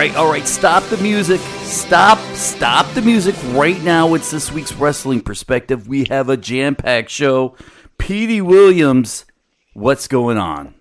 [0.00, 1.42] All right, all right, stop the music.
[1.60, 4.14] Stop, stop the music right now.
[4.14, 5.88] It's this week's wrestling perspective.
[5.88, 7.54] We have a jam packed show.
[7.98, 9.26] Petey Williams,
[9.74, 10.74] what's going on?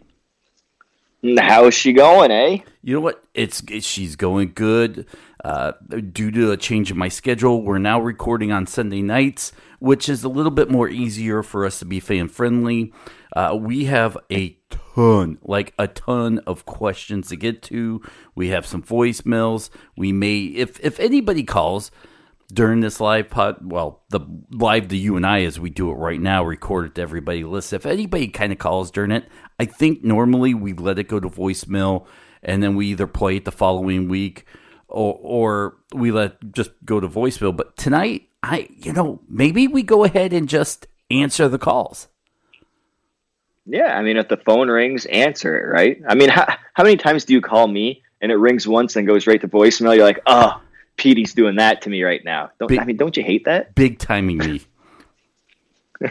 [1.38, 2.60] How's she going, eh?
[2.82, 3.22] You know what?
[3.34, 5.06] It's, it's she's going good.
[5.44, 5.74] Uh,
[6.14, 10.24] due to a change in my schedule, we're now recording on Sunday nights, which is
[10.24, 12.94] a little bit more easier for us to be fan friendly.
[13.36, 14.59] Uh, we have a
[15.00, 18.02] ton, like a ton of questions to get to.
[18.36, 19.70] We have some voicemails.
[19.96, 21.90] We may, if if anybody calls
[22.52, 24.20] during this live pod, well, the
[24.52, 27.78] live to you and I as we do it right now, recorded to everybody listen.
[27.78, 29.26] If anybody kind of calls during it,
[29.60, 32.06] I think normally we let it go to voicemail
[32.44, 34.46] and then we either play it the following week
[34.90, 37.56] or or we let just go to voicemail.
[37.56, 42.10] But tonight, I you know maybe we go ahead and just answer the calls.
[43.72, 46.02] Yeah, I mean, if the phone rings, answer it, right?
[46.08, 49.06] I mean, how, how many times do you call me and it rings once and
[49.06, 49.96] goes right to voicemail?
[49.96, 50.60] You're like, oh,
[50.98, 52.50] Petey's doing that to me right now.
[52.60, 52.98] Don't big, I mean?
[52.98, 53.76] Don't you hate that?
[53.76, 54.62] Big timing me.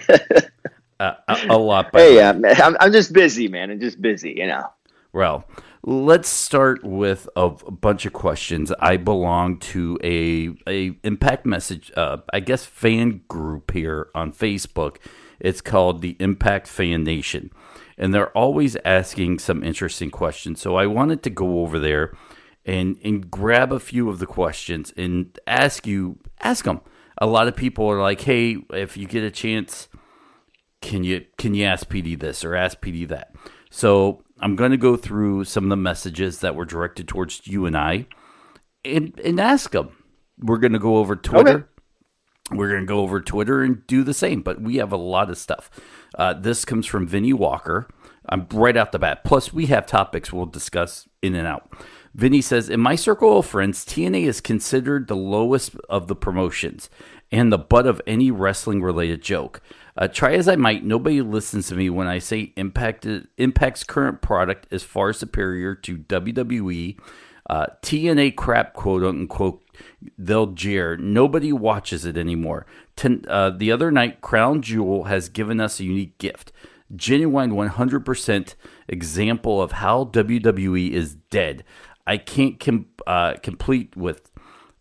[1.01, 1.91] uh, a, a, lot.
[1.93, 2.31] Hey, yeah,
[2.63, 3.73] I'm, I'm just busy, man.
[3.73, 4.69] I'm just busy, you know.
[5.13, 5.45] Well,
[5.83, 8.73] let's start with a, a bunch of questions.
[8.79, 14.99] I belong to a a impact message, uh, I guess, fan group here on Facebook
[15.41, 17.51] it's called the Impact Fan Nation.
[17.97, 20.61] And they're always asking some interesting questions.
[20.61, 22.17] So I wanted to go over there
[22.65, 26.81] and, and grab a few of the questions and ask you, ask them.
[27.21, 29.89] A lot of people are like, hey, if you get a chance,
[30.81, 33.35] can you can you ask Petey this or ask Petey that?
[33.71, 37.67] So I'm going to go through some of the messages that were directed towards you
[37.67, 38.07] and I,
[38.85, 39.91] and and ask them.
[40.39, 41.51] We're going to go over Twitter.
[41.51, 41.65] Okay.
[42.51, 45.31] We're going to go over Twitter and do the same, but we have a lot
[45.31, 45.71] of stuff.
[46.15, 47.89] Uh, this comes from Vinnie Walker.
[48.29, 49.25] I'm right out the bat.
[49.25, 51.71] Plus, we have topics we'll discuss in and out.
[52.15, 56.89] Vinny says, In my circle of friends, TNA is considered the lowest of the promotions
[57.31, 59.61] and the butt of any wrestling related joke.
[59.97, 63.07] Uh, try as I might, nobody listens to me when I say Impact,
[63.37, 66.99] Impact's current product is far superior to WWE.
[67.51, 69.63] Uh, TNA crap, quote unquote,
[70.17, 70.97] they'll jeer.
[70.97, 72.67] Nobody watches it anymore.
[72.97, 76.53] Ten, uh, the other night, Crown Jewel has given us a unique gift.
[76.95, 78.55] Genuine 100%
[78.89, 81.65] example of how WWE is dead.
[82.07, 84.31] I can't com- uh, complete with.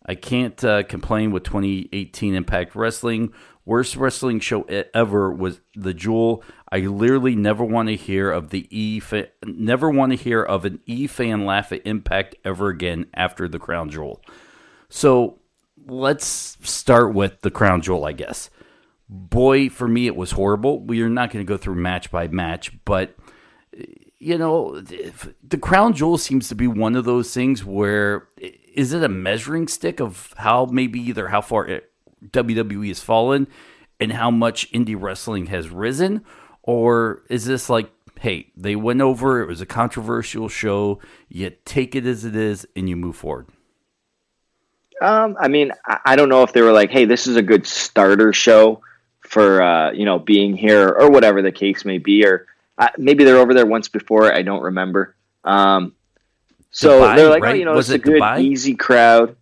[0.06, 3.34] I can't uh, complain with 2018 Impact Wrestling.
[3.66, 4.62] Worst wrestling show
[4.94, 6.42] ever was the Jewel.
[6.72, 9.02] I literally never want to hear of the E.
[9.02, 13.50] Fa- never want to hear of an E fan laugh at Impact ever again after
[13.50, 14.22] the Crown Jewel.
[14.90, 15.40] So
[15.86, 18.50] let's start with the crown jewel, I guess.
[19.10, 20.82] Boy, for me, it was horrible.
[20.82, 23.16] We are not going to go through match by match, but
[24.20, 28.28] you know, the crown jewel seems to be one of those things where
[28.74, 31.92] is it a measuring stick of how maybe either how far eh, it,
[32.32, 33.48] WWE has fallen
[34.00, 36.24] and how much indie wrestling has risen,
[36.64, 41.00] or is this like, hey, they went over, it was a controversial show,
[41.30, 43.48] you take it as it is, and you move forward?
[45.02, 45.72] Um, I mean,
[46.06, 48.82] I don't know if they were like, "Hey, this is a good starter show
[49.22, 52.48] for uh, you know being here," or whatever the case may be, or
[52.78, 54.34] uh, maybe they're over there once before.
[54.34, 55.16] I don't remember.
[55.44, 55.94] Um,
[56.72, 57.56] so Dubai, they're like, right?
[57.56, 58.42] "Oh, you know, was it's it a good, Dubai?
[58.42, 59.36] easy crowd."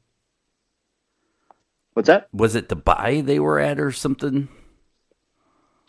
[1.94, 2.28] What's that?
[2.34, 4.50] Was it Dubai they were at or something?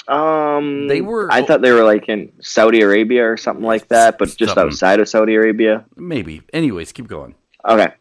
[0.07, 1.29] Um, they were.
[1.33, 4.67] I thought they were like in Saudi Arabia or something like that, but just something.
[4.67, 5.85] outside of Saudi Arabia.
[5.97, 6.43] Maybe.
[6.53, 7.35] Anyways, keep going.
[7.69, 7.93] Okay.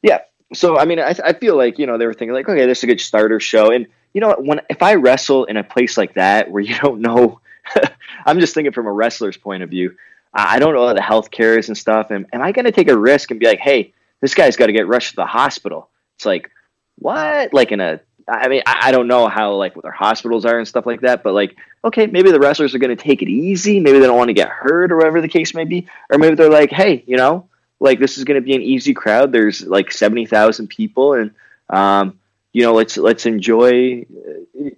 [0.00, 0.20] Yeah,
[0.54, 2.78] so I mean, I, I feel like you know they were thinking like, okay, this
[2.78, 5.96] is a good starter show, and you know when if I wrestle in a place
[5.96, 7.40] like that where you don't know,
[8.26, 9.96] I'm just thinking from a wrestler's point of view.
[10.32, 12.72] I don't know how the health care is and stuff, and am I going to
[12.72, 15.26] take a risk and be like, hey, this guy's got to get rushed to the
[15.26, 15.88] hospital?
[16.16, 16.50] It's like,
[16.96, 17.54] what?
[17.54, 20.68] Like in a I mean, I don't know how like what their hospitals are and
[20.68, 23.80] stuff like that, but like, okay, maybe the wrestlers are going to take it easy.
[23.80, 26.34] Maybe they don't want to get hurt or whatever the case may be, or maybe
[26.34, 27.47] they're like, hey, you know,
[27.80, 29.32] like this is going to be an easy crowd.
[29.32, 31.32] There's like seventy thousand people, and
[31.70, 32.18] um,
[32.52, 34.04] you know, let's let's enjoy,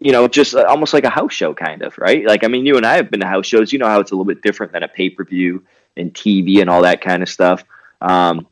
[0.00, 2.24] you know, just almost like a house show kind of, right?
[2.26, 3.72] Like, I mean, you and I have been to house shows.
[3.72, 5.64] You know how it's a little bit different than a pay per view
[5.96, 7.64] and TV and all that kind of stuff.
[8.00, 8.46] Um,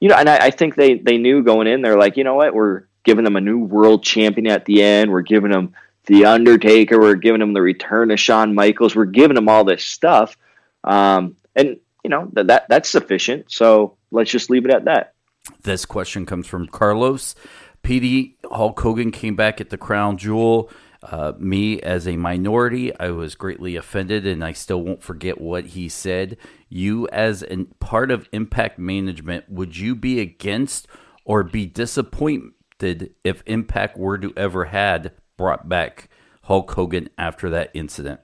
[0.00, 1.82] you know, and I, I think they they knew going in.
[1.82, 5.10] They're like, you know what, we're giving them a new world champion at the end.
[5.10, 5.74] We're giving them
[6.06, 6.98] the Undertaker.
[6.98, 8.96] We're giving them the return of Shawn Michaels.
[8.96, 10.36] We're giving them all this stuff.
[10.82, 13.50] Um, and you know that, that that's sufficient.
[13.50, 15.14] So let's just leave it at that.
[15.62, 17.34] This question comes from Carlos.
[17.82, 20.70] Petey Hulk Hogan came back at the Crown Jewel.
[21.02, 25.66] Uh, me, as a minority, I was greatly offended, and I still won't forget what
[25.66, 26.36] he said.
[26.68, 30.86] You, as a part of Impact Management, would you be against
[31.24, 36.08] or be disappointed if Impact were to ever had brought back
[36.42, 38.20] Hulk Hogan after that incident?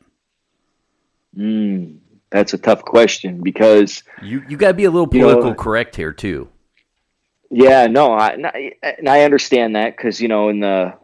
[1.36, 1.98] Mm,
[2.30, 5.54] that's a tough question because you you got to be a little political you know,
[5.54, 6.48] correct here too.
[7.50, 10.94] Yeah, no, I and I understand that because you know in the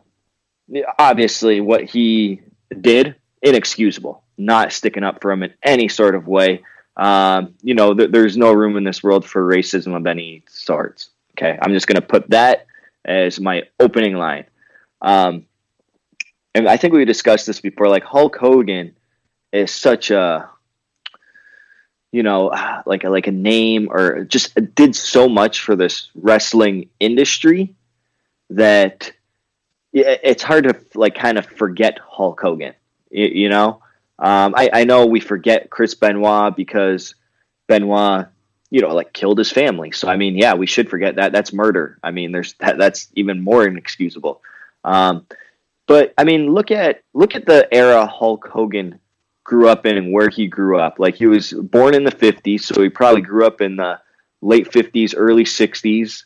[0.99, 2.41] obviously what he
[2.81, 6.63] did inexcusable, not sticking up for him in any sort of way.
[6.97, 11.11] Um, you know, th- there's no room in this world for racism of any sorts.
[11.33, 12.67] Okay, I'm just going to put that
[13.05, 14.45] as my opening line.
[15.03, 15.47] Um,
[16.55, 17.89] and I think we discussed this before.
[17.89, 18.95] Like Hulk Hogan
[19.53, 20.49] is such a,
[22.15, 22.53] you know,
[22.87, 27.75] like a, like a name or just did so much for this wrestling industry
[28.51, 29.13] that
[29.93, 32.75] it's hard to like kind of forget Hulk Hogan.
[33.11, 33.83] You, you know,
[34.19, 37.15] um, I, I know we forget Chris Benoit because
[37.67, 38.29] Benoit
[38.71, 39.93] you know, like killed his family.
[39.93, 41.31] So I mean, yeah, we should forget that.
[41.31, 41.99] That's murder.
[42.03, 44.43] I mean, there's that, that's even more inexcusable.
[44.83, 45.27] Um,
[45.87, 48.99] but I mean, look at look at the era Hulk Hogan
[49.45, 50.99] grew up in and where he grew up.
[50.99, 54.01] Like he was born in the '50s, so he probably grew up in the
[54.41, 56.25] late '50s, early '60s.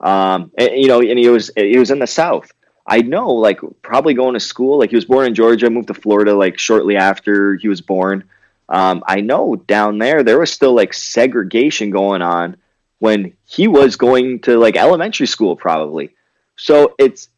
[0.00, 2.52] Um, and, you know, and he was he was in the South.
[2.86, 4.78] I know, like probably going to school.
[4.78, 8.24] Like he was born in Georgia, moved to Florida like shortly after he was born.
[8.68, 12.56] Um, I know down there there was still like segregation going on
[13.00, 16.14] when he was going to like elementary school probably.
[16.56, 17.28] So it's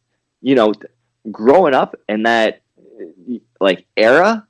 [0.41, 0.73] you know
[1.31, 2.61] growing up in that
[3.59, 4.47] like era,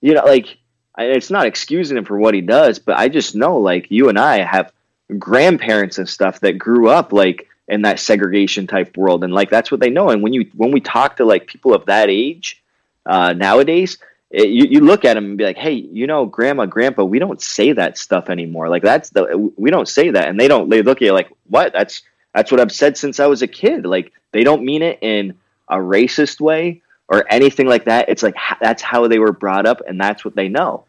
[0.00, 0.58] you know like
[0.98, 4.18] it's not excusing him for what he does, but I just know like you and
[4.18, 4.72] I have
[5.18, 9.70] grandparents and stuff that grew up like in that segregation type world and like that's
[9.70, 12.62] what they know and when you when we talk to like people of that age
[13.04, 13.98] uh, nowadays
[14.30, 17.18] it, you, you look at them and be like, hey, you know, grandma, grandpa, we
[17.18, 18.68] don't say that stuff anymore.
[18.68, 20.68] Like that's the we don't say that, and they don't.
[20.68, 21.72] They look at you like, what?
[21.72, 22.02] That's
[22.34, 23.86] that's what I've said since I was a kid.
[23.86, 25.38] Like they don't mean it in
[25.68, 28.08] a racist way or anything like that.
[28.08, 30.84] It's like that's how they were brought up, and that's what they know.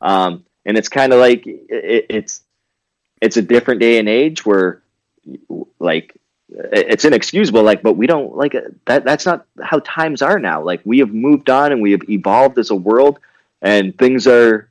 [0.00, 2.42] Um, and it's kind of like it, it's
[3.20, 4.82] it's a different day and age where
[5.78, 6.16] like
[6.50, 8.56] it's inexcusable like but we don't like
[8.86, 12.08] that that's not how times are now like we have moved on and we have
[12.08, 13.18] evolved as a world
[13.60, 14.70] and things are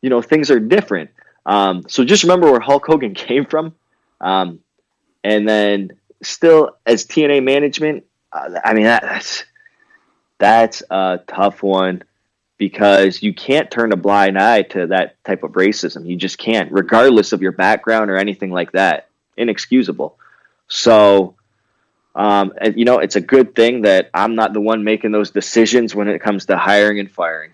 [0.00, 1.10] you know things are different
[1.44, 3.74] um, so just remember where hulk hogan came from
[4.20, 4.60] um,
[5.22, 5.90] and then
[6.22, 9.44] still as tna management uh, i mean that, that's
[10.42, 12.02] that's a tough one
[12.58, 16.70] because you can't turn a blind eye to that type of racism you just can't
[16.70, 20.18] regardless of your background or anything like that inexcusable
[20.72, 21.34] so,
[22.14, 25.30] um, and, you know, it's a good thing that I'm not the one making those
[25.30, 27.52] decisions when it comes to hiring and firing.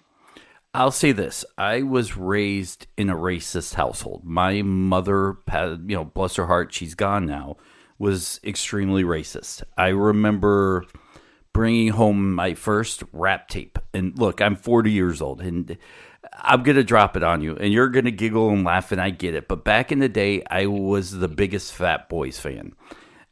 [0.73, 4.23] I'll say this: I was raised in a racist household.
[4.25, 7.57] My mother, you know, bless her heart, she's gone now,
[7.99, 9.65] was extremely racist.
[9.77, 10.85] I remember
[11.59, 15.77] bringing home my first rap tape, and look, I'm 40 years old, and
[16.33, 19.35] I'm gonna drop it on you, and you're gonna giggle and laugh, and I get
[19.35, 19.49] it.
[19.49, 22.75] But back in the day, I was the biggest Fat Boys fan.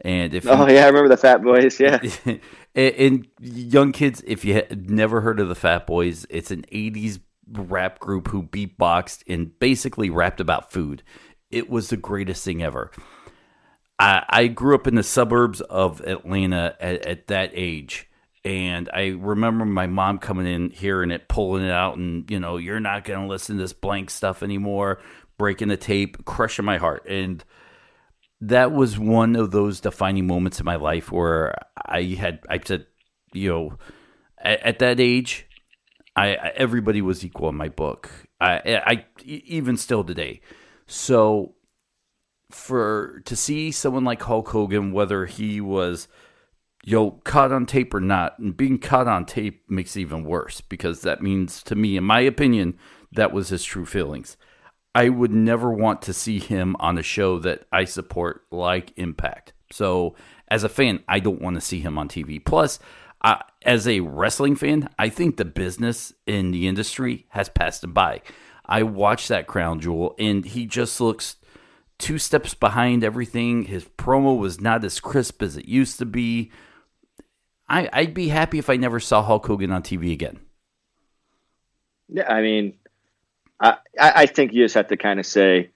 [0.01, 1.79] And if oh you, yeah, I remember the Fat Boys.
[1.79, 2.41] Yeah, and,
[2.75, 7.21] and young kids, if you had never heard of the Fat Boys, it's an '80s
[7.53, 11.05] rap group who beatboxed and basically rapped about food.
[11.53, 12.91] It was the greatest thing ever.
[14.01, 18.09] I, I grew up in the suburbs of Atlanta at, at that age.
[18.47, 22.59] And I remember my mom coming in, hearing it, pulling it out, and you know,
[22.59, 25.01] you're not going to listen to this blank stuff anymore,
[25.37, 27.05] breaking the tape, crushing my heart.
[27.09, 27.43] And
[28.41, 32.87] that was one of those defining moments in my life where I had I said,
[33.33, 33.79] you know,
[34.39, 35.49] at, at that age,
[36.15, 38.13] I, I, everybody was equal in my book.
[38.41, 40.41] I, I even still today.
[40.87, 41.57] So
[42.53, 46.07] for to see someone like Hulk Hogan, whether he was
[46.95, 50.61] know caught on tape or not, and being caught on tape makes it even worse
[50.61, 52.79] because that means to me, in my opinion,
[53.13, 54.37] that was his true feelings.
[54.95, 59.53] I would never want to see him on a show that I support like Impact.
[59.71, 60.15] So,
[60.49, 62.43] as a fan, I don't want to see him on TV.
[62.43, 62.79] Plus,
[63.63, 68.23] as a wrestling fan, I think the business in the industry has passed him by.
[68.65, 71.37] I watched that crown jewel, and he just looks
[71.99, 73.65] two steps behind everything.
[73.65, 76.51] His promo was not as crisp as it used to be.
[77.69, 80.41] I, I'd be happy if I never saw Hulk Hogan on TV again.
[82.09, 82.75] Yeah, I mean,
[83.61, 85.71] I, I think you just have to kind of say,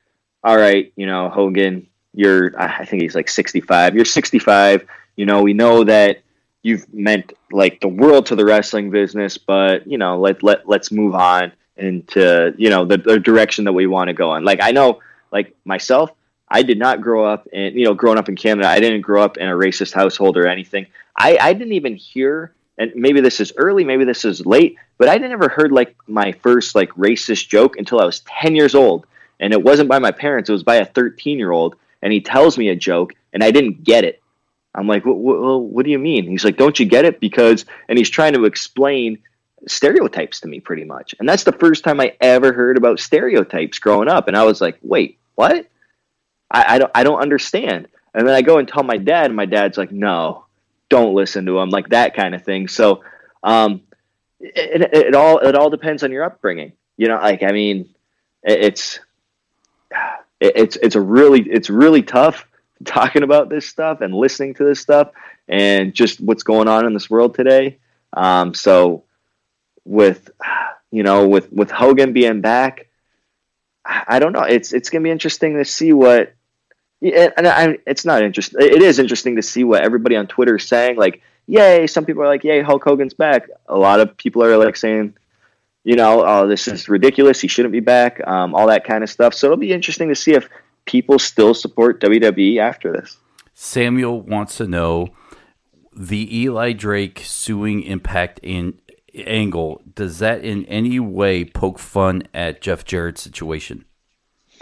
[0.44, 3.94] all right, you know, Hogan, you're, I think he's like 65.
[3.94, 4.87] You're 65.
[5.16, 6.23] You know, we know that
[6.62, 10.92] you've meant like the world to the wrestling business, but you know, let let let's
[10.92, 14.44] move on into you know the, the direction that we want to go on.
[14.44, 15.00] Like I know,
[15.32, 16.11] like myself,
[16.49, 18.68] I did not grow up in you know growing up in Canada.
[18.68, 20.87] I didn't grow up in a racist household or anything.
[21.25, 25.09] I I didn't even hear, and maybe this is early, maybe this is late, but
[25.09, 29.07] I never heard like my first like racist joke until I was ten years old,
[29.39, 30.49] and it wasn't by my parents.
[30.49, 33.50] It was by a thirteen year old, and he tells me a joke, and I
[33.50, 34.21] didn't get it
[34.75, 36.29] I'm like, what do you mean?
[36.29, 37.21] He's like, don't you get it?
[37.21, 39.19] Because, and he's trying to explain
[39.67, 41.15] stereotypes to me pretty much.
[41.19, 44.29] And that's the first time I ever heard about stereotypes growing up.
[44.29, 45.67] And I was like, wait, what?
[46.50, 47.89] I, I don't, I don't understand.
[48.15, 50.47] And then I go and tell my dad, and my dad's like, no,
[50.90, 52.68] don't listen to them, like that kind of thing.
[52.68, 53.02] So,
[53.42, 53.82] um,
[54.38, 56.73] it, it, it all, it all depends on your upbringing.
[56.99, 57.88] You know, like, I mean,
[58.42, 59.00] it, it's,
[60.40, 62.47] it's, it's a really, it's really tough
[62.85, 65.11] talking about this stuff and listening to this stuff
[65.49, 67.78] and just what's going on in this world today.
[68.12, 69.04] Um, so
[69.85, 70.30] with
[70.90, 72.88] you know with with Hogan being back,
[73.85, 74.42] I don't know.
[74.42, 76.35] It's it's gonna be interesting to see what.
[77.02, 78.61] And I, it's not interesting.
[78.61, 80.97] It is interesting to see what everybody on Twitter is saying.
[80.97, 81.87] Like, yay!
[81.87, 83.49] Some people are like, yay, Hulk Hogan's back.
[83.69, 85.14] A lot of people are like saying,
[85.85, 87.40] you know, oh, this is ridiculous.
[87.40, 88.26] He shouldn't be back.
[88.26, 89.35] Um, all that kind of stuff.
[89.35, 90.49] So it'll be interesting to see if
[90.85, 93.16] people still support WWE after this.
[93.54, 95.09] Samuel wants to know
[95.97, 98.80] the Eli Drake suing Impact in
[99.14, 99.83] angle.
[99.95, 103.85] Does that in any way poke fun at Jeff Jarrett's situation?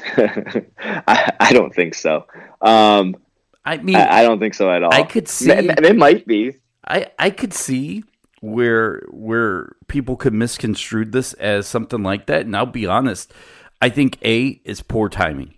[0.17, 2.26] I, I, don't think so.
[2.61, 3.17] Um,
[3.64, 4.93] I mean, I, I, don't think so at all.
[4.93, 6.57] I could see it, it might be.
[6.87, 8.05] I I could see
[8.40, 12.43] where where people could misconstrue this as something like that.
[12.43, 13.33] And I'll be honest,
[13.81, 15.55] I think A is poor timing.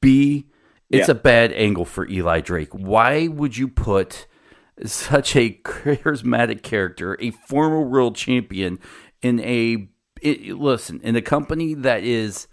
[0.00, 0.46] B,
[0.90, 1.12] it's yeah.
[1.12, 2.72] a bad angle for Eli Drake.
[2.72, 4.26] Why would you put
[4.84, 8.78] such a charismatic character, a former world champion,
[9.22, 9.88] in a
[10.20, 12.48] it, listen in a company that is?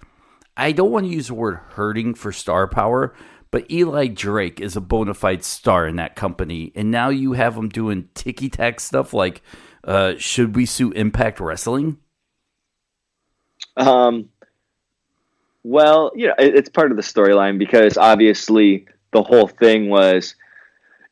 [0.57, 3.13] I don't want to use the word hurting for star power,
[3.51, 7.55] but Eli Drake is a bona fide star in that company, and now you have
[7.55, 9.41] him doing ticky tack stuff like,
[9.83, 11.97] uh, "Should we sue Impact Wrestling?"
[13.77, 14.29] Um,
[15.63, 20.35] well, you know, it's part of the storyline because obviously the whole thing was,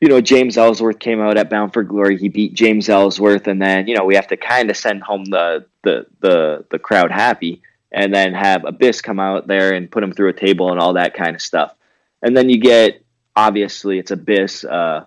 [0.00, 2.16] you know, James Ellsworth came out at Bound for Glory.
[2.18, 5.24] He beat James Ellsworth, and then you know we have to kind of send home
[5.26, 7.62] the the the the crowd happy,
[7.94, 10.94] and then have Abyss come out there and put him through a table and all
[10.94, 11.74] that kind of stuff.
[12.22, 13.02] And then you get
[13.36, 14.64] obviously it's Abyss.
[14.64, 15.06] Uh,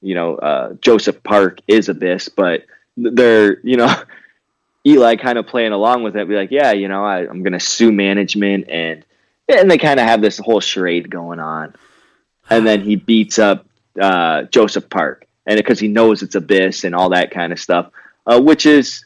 [0.00, 2.64] you know, uh, Joseph Park is Abyss, but
[2.96, 3.94] they're you know
[4.86, 7.52] Eli kind of playing along with it, be like, yeah, you know, I, am going
[7.52, 9.04] to sue management, and
[9.48, 11.74] and they kind of have this whole charade going on,
[12.48, 13.66] and then he beats up
[14.00, 17.90] uh, Joseph Park, and because he knows it's Abyss and all that kind of stuff,
[18.26, 19.04] uh, which is,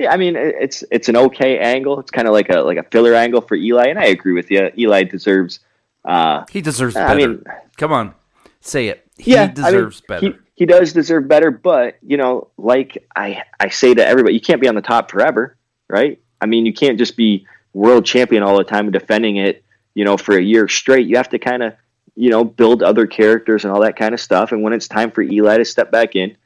[0.00, 2.00] yeah, I mean, it's it's an okay angle.
[2.00, 4.50] It's kind of like a like a filler angle for Eli, and I agree with
[4.50, 4.70] you.
[4.78, 5.60] Eli deserves.
[6.06, 6.94] Uh, he deserves.
[6.94, 7.06] Better.
[7.06, 7.44] I mean,
[7.76, 8.14] come on,
[8.62, 9.06] say it.
[9.18, 10.38] He yeah, deserves I mean, better.
[10.38, 14.40] He, he does deserve better, but you know, like I I say to everybody, you
[14.40, 16.18] can't be on the top forever, right?
[16.40, 20.06] I mean, you can't just be world champion all the time and defending it, you
[20.06, 21.06] know, for a year straight.
[21.06, 21.74] You have to kind of,
[22.14, 24.52] you know, build other characters and all that kind of stuff.
[24.52, 26.38] And when it's time for Eli to step back in,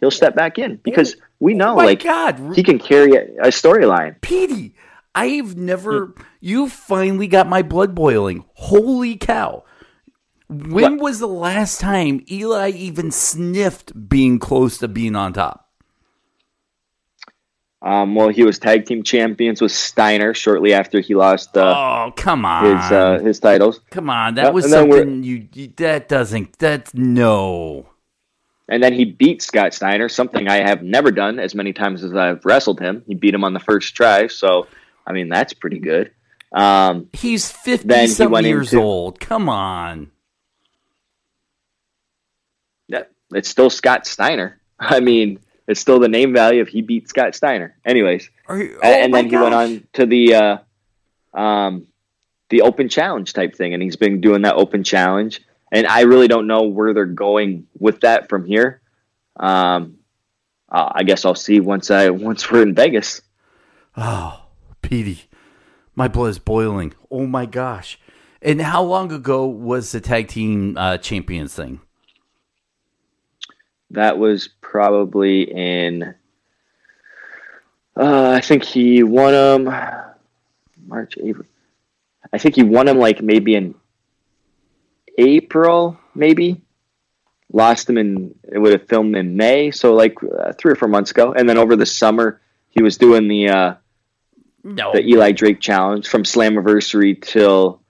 [0.00, 2.54] he'll step back in because we know, oh like, God.
[2.54, 4.20] he can carry a, a storyline.
[4.20, 4.74] Petey,
[5.14, 6.14] I've never.
[6.40, 8.44] You finally got my blood boiling.
[8.54, 9.64] Holy cow!
[10.48, 11.00] When what?
[11.00, 15.66] was the last time Eli even sniffed being close to being on top?
[17.82, 21.56] Um, well, he was tag team champions with Steiner shortly after he lost.
[21.56, 22.64] Uh, oh, come on!
[22.64, 23.80] His uh, his titles.
[23.90, 25.72] Come on, that was something you, you.
[25.76, 26.58] That doesn't.
[26.58, 27.88] That's no.
[28.68, 32.14] And then he beat Scott Steiner, something I have never done as many times as
[32.14, 33.02] I've wrestled him.
[33.06, 34.66] He beat him on the first try, so
[35.06, 36.10] I mean that's pretty good.
[36.52, 39.20] Um, He's fifty some years into, old.
[39.20, 40.10] Come on.
[42.88, 44.60] Yeah, it's still Scott Steiner.
[44.80, 47.76] I mean, it's still the name value if he beat Scott Steiner.
[47.84, 49.30] Anyways, you, oh and then gosh.
[49.30, 51.86] he went on to the uh, um,
[52.48, 55.40] the open challenge type thing, and he's been doing that open challenge.
[55.72, 58.80] And I really don't know where they're going with that from here.
[59.36, 59.98] Um,
[60.68, 63.22] uh, I guess I'll see once I once we're in Vegas.
[63.96, 64.44] Oh,
[64.82, 65.24] Petey,
[65.94, 66.94] my blood is boiling.
[67.10, 67.98] Oh my gosh!
[68.42, 71.80] And how long ago was the tag team uh, champions thing?
[73.90, 76.14] That was probably in.
[77.96, 79.74] Uh, I think he won them
[80.86, 81.46] March, April.
[82.32, 83.74] I think he won them like maybe in
[85.18, 86.62] April, maybe.
[87.52, 90.88] lost him in it would have filmed in May, so like uh, three or four
[90.88, 93.74] months ago, and then over the summer he was doing the uh,
[94.64, 97.80] no, the Eli Drake challenge from Slammiversary till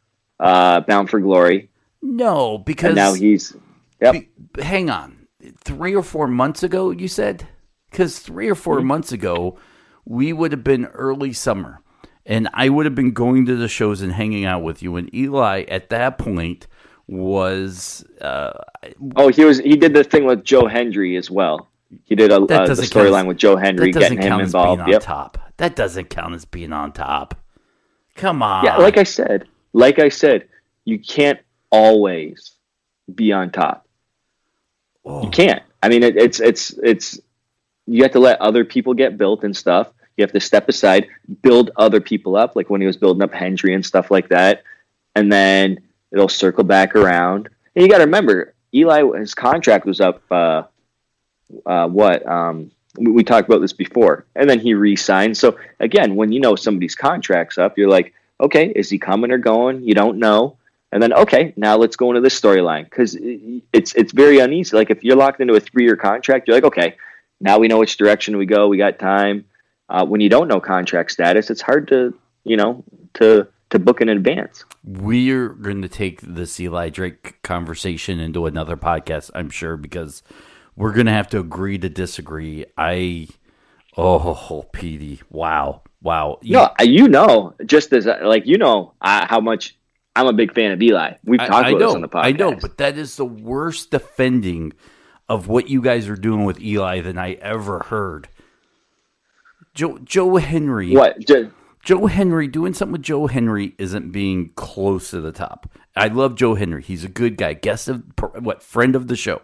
[0.40, 1.70] uh, Bound for Glory,
[2.02, 3.56] no, because and now he's
[4.00, 4.12] yep.
[4.12, 4.28] Be-
[4.62, 5.26] hang on,
[5.58, 7.48] three or four months ago, you said?
[7.90, 8.86] Because three or 4 Mm-hmm.
[8.86, 9.58] months ago,
[10.04, 11.80] we would have been early summer,
[12.26, 14.96] and I would have been going to the shows and hanging out with you.
[14.96, 16.66] And Eli, at that point,
[17.08, 18.52] was uh,
[19.16, 21.68] Oh, he was he did the thing with Joe Hendry as well.
[22.04, 24.28] He did a uh, the doesn't count as- storyline with Joe Hendry, that getting him
[24.28, 24.82] count as being involved.
[24.82, 25.02] on Yep.
[25.02, 25.38] top.
[25.58, 27.34] That doesn't count as being on top.
[28.16, 28.64] Come on.
[28.64, 30.48] Yeah, like I said, like I said,
[30.84, 31.38] you can't
[31.70, 32.52] always
[33.14, 33.86] be on top.
[35.04, 35.62] Oh, You can't.
[35.82, 37.20] I mean, it, it's it's it's
[37.86, 39.92] you have to let other people get built and stuff.
[40.16, 41.06] You have to step aside,
[41.42, 44.64] build other people up, like when he was building up Hendry and stuff like that,
[45.14, 45.78] and then
[46.12, 47.48] it'll circle back around.
[47.74, 50.22] And you got to remember, Eli, his contract was up.
[50.30, 50.64] Uh,
[51.64, 52.26] uh, what?
[52.26, 55.36] Um, we, we talked about this before, and then he re-signed.
[55.36, 59.38] So again, when you know somebody's contract's up, you're like, okay, is he coming or
[59.38, 59.82] going?
[59.82, 60.56] You don't know.
[60.92, 64.76] And then okay, now let's go into this storyline because it's it's very uneasy.
[64.76, 66.96] Like if you're locked into a three year contract, you're like, okay,
[67.40, 68.68] now we know which direction we go.
[68.68, 69.44] We got time.
[69.88, 72.84] Uh, when you don't know contract status, it's hard to you know
[73.14, 74.64] to to book in advance.
[74.84, 80.22] We're going to take this Eli Drake conversation into another podcast, I'm sure, because
[80.76, 82.64] we're going to have to agree to disagree.
[82.78, 83.28] I,
[83.96, 86.38] oh, Petey, wow, wow.
[86.42, 89.76] You- No, you know, just as like you know uh, how much
[90.14, 91.14] I'm a big fan of Eli.
[91.24, 92.24] We've talked I about know, this on the podcast.
[92.24, 94.72] I know, but that is the worst defending
[95.28, 98.28] of what you guys are doing with Eli than I ever heard.
[99.74, 101.18] Joe Joe Hendry, what?
[101.26, 101.52] Ju-
[101.86, 105.70] Joe Hendry doing something with Joe Hendry isn't being close to the top.
[105.94, 108.02] I love Joe Hendry; he's a good guy, guest of
[108.40, 109.40] what friend of the show.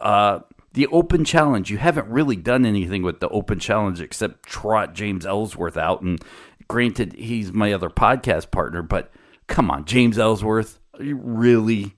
[0.00, 0.40] Uh,
[0.72, 5.26] the Open Challenge, you haven't really done anything with the Open Challenge except trot James
[5.26, 6.00] Ellsworth out.
[6.00, 6.24] And
[6.68, 9.12] granted, he's my other podcast partner, but
[9.46, 11.94] come on, James Ellsworth, are you really?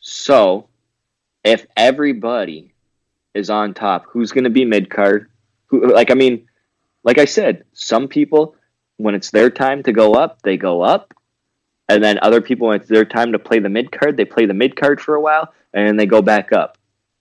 [0.00, 0.70] So,
[1.44, 2.72] if everybody
[3.34, 5.30] is on top, who's going to be mid card?
[5.66, 6.48] Who like I mean,
[7.04, 8.56] like I said, some people
[8.96, 11.14] when it's their time to go up, they go up,
[11.88, 14.46] and then other people when it's their time to play the mid card, they play
[14.46, 16.78] the mid card for a while, and then they go back up.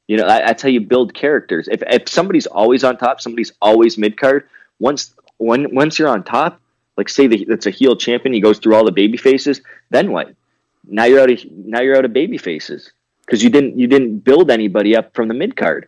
[0.08, 1.68] You know, that- that's how you build characters.
[1.68, 4.48] If if somebody's always on top, somebody's always mid card.
[4.80, 6.62] Once when once you're on top,
[6.98, 9.62] like say the, it's a heel champion, he goes through all the baby faces.
[9.90, 10.34] Then what?
[10.88, 12.92] Now you're out of now you're out of baby faces
[13.26, 15.88] because you didn't you didn't build anybody up from the mid card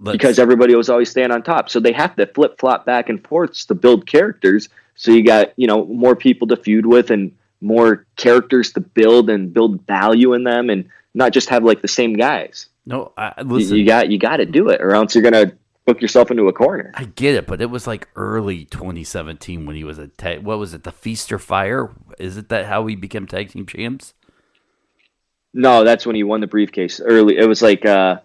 [0.00, 1.68] Let's- because everybody was always staying on top.
[1.70, 4.68] So they have to flip flop back and forth to build characters.
[4.94, 9.28] So you got you know more people to feud with and more characters to build
[9.30, 12.68] and build value in them and not just have like the same guys.
[12.86, 13.76] no, I, You- listen.
[13.76, 15.52] you got you got to do it or else you're gonna
[15.84, 16.92] book yourself into a corner.
[16.94, 20.42] I get it, but it was like early 2017 when he was a tag.
[20.44, 20.84] What was it?
[20.84, 21.90] The Feast or Fired?
[22.18, 24.14] Is it that how he became tag team champs?
[25.54, 27.38] No, that's when he won the briefcase early.
[27.38, 28.18] It was like uh,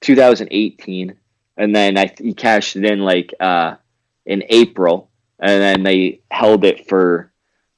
[0.00, 1.14] 2018,
[1.60, 3.76] and then I he cashed it in like uh,
[4.24, 7.30] in April, and then they held it for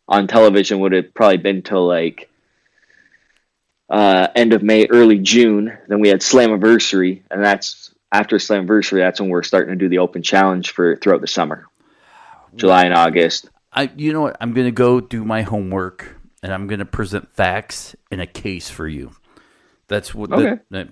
[0.08, 0.78] on television.
[0.80, 2.30] Would have probably been till like
[3.88, 5.76] uh, end of May, early June.
[5.88, 9.00] Then we had Slammiversary, and that's after Slammiversary.
[9.00, 11.66] That's when we're starting to do the Open Challenge for throughout the summer,
[12.54, 13.50] July and August.
[13.72, 14.36] I, you know what?
[14.40, 18.86] I'm gonna go do my homework, and I'm gonna present facts in a case for
[18.86, 19.12] you.
[19.88, 20.30] That's what.
[20.30, 20.62] the- Okay.
[20.70, 20.88] that-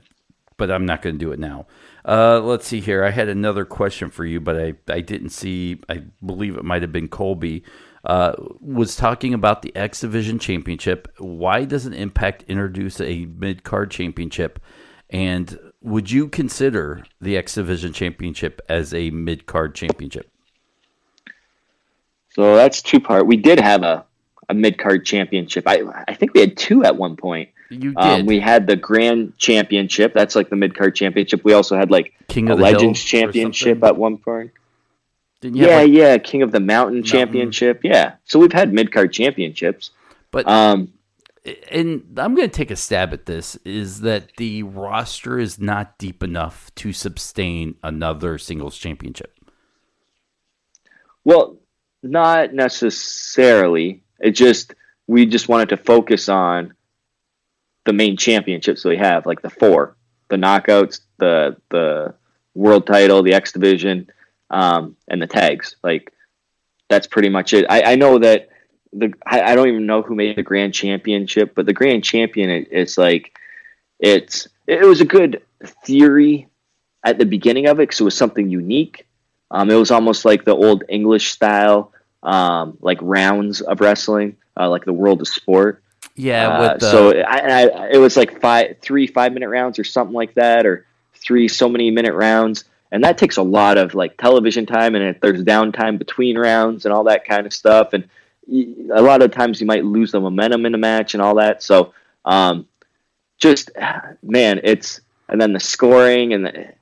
[0.56, 1.64] but I'm not gonna do it now.
[2.04, 3.04] Uh, let's see here.
[3.04, 5.80] I had another question for you, but I, I didn't see.
[5.88, 7.64] I believe it might have been Colby.
[8.02, 11.12] Uh, was talking about the X Division Championship.
[11.18, 14.58] Why doesn't Impact introduce a mid card championship?
[15.10, 20.30] And would you consider the X Division Championship as a mid card championship?
[22.30, 23.26] So that's two part.
[23.26, 24.06] We did have a,
[24.48, 25.64] a mid card championship.
[25.66, 27.50] I I think we had two at one point.
[27.70, 27.96] You did.
[27.96, 30.12] Um, we had the Grand Championship.
[30.12, 31.44] That's like the mid card championship.
[31.44, 34.50] We also had like King of the Legends Championship at one point.
[35.40, 37.80] Didn't you have, Yeah, like- yeah, King of the Mountain Championship.
[37.84, 39.90] Yeah, so we've had mid card championships.
[40.32, 40.92] but Um,
[41.70, 45.96] and I'm going to take a stab at this is that the roster is not
[45.96, 49.32] deep enough to sustain another singles championship.
[51.24, 51.56] well,
[52.02, 54.02] not necessarily.
[54.18, 54.74] It just
[55.06, 56.74] we just wanted to focus on
[57.84, 59.96] the main championships we have, like the four,
[60.28, 62.14] the knockouts, the the
[62.54, 64.10] world title, the X division,
[64.50, 65.76] um, and the tags.
[65.82, 66.12] Like
[66.88, 67.66] that's pretty much it.
[67.70, 68.50] I, I know that
[68.92, 72.50] the I, I don't even know who made the grand championship, but the grand champion
[72.50, 73.38] it, it's like
[73.98, 75.42] it's it was a good
[75.84, 76.48] theory
[77.04, 79.06] at the beginning of it because it was something unique.
[79.50, 84.68] Um, it was almost like the old English style, um, like rounds of wrestling, uh,
[84.68, 85.82] like the world of sport.
[86.20, 86.48] Yeah.
[86.48, 89.84] Uh, With the, so I, I, it was like five, three five minute rounds or
[89.84, 93.94] something like that, or three so many minute rounds, and that takes a lot of
[93.94, 97.92] like television time, and if there's downtime between rounds and all that kind of stuff,
[97.92, 98.08] and
[98.50, 101.62] a lot of times you might lose the momentum in a match and all that.
[101.62, 102.66] So, um,
[103.38, 103.70] just
[104.22, 106.72] man, it's and then the scoring and the,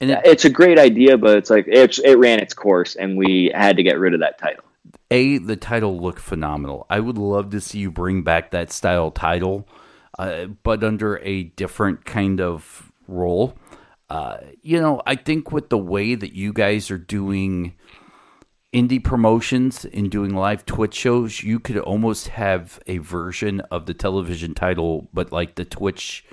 [0.00, 3.16] and it, it's a great idea, but it's like it's, it ran its course, and
[3.16, 4.64] we had to get rid of that title.
[5.10, 6.86] A the title looked phenomenal.
[6.88, 9.68] I would love to see you bring back that style title,
[10.18, 13.56] uh, but under a different kind of role.
[14.08, 17.74] Uh, you know, I think with the way that you guys are doing
[18.72, 23.94] indie promotions and doing live Twitch shows, you could almost have a version of the
[23.94, 26.24] television title, but like the Twitch,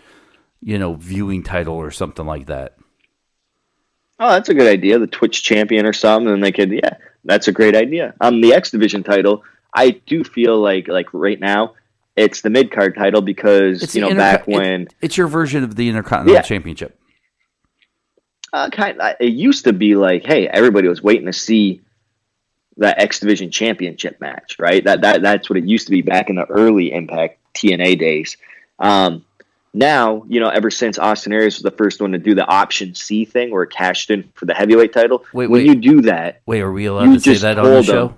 [0.62, 2.78] you know, viewing title or something like that.
[4.20, 4.98] Oh, that's a good idea.
[4.98, 8.14] The Twitch champion or something, and they could, yeah, that's a great idea.
[8.20, 11.76] Um, the X Division title, I do feel like, like right now,
[12.16, 15.28] it's the mid card title because It's you know interco- back it- when It's your
[15.28, 16.42] version of the Intercontinental Yeah.
[16.42, 16.98] Championship.
[18.54, 21.82] uh, kind of, it used to be like, hey, everybody was waiting to see
[22.78, 24.84] that X Division championship match, right?
[24.84, 28.38] That that that's what it used to be back in the early Impact TNA days.
[28.80, 29.26] Um,
[29.78, 32.96] now, you know, ever since Austin Aries was the first one to do the option
[32.96, 35.24] C thing, where it cashed in for the heavyweight title.
[35.34, 35.68] Wait, when wait.
[35.68, 38.18] you do that, Wait, are we allowed to say that on the show?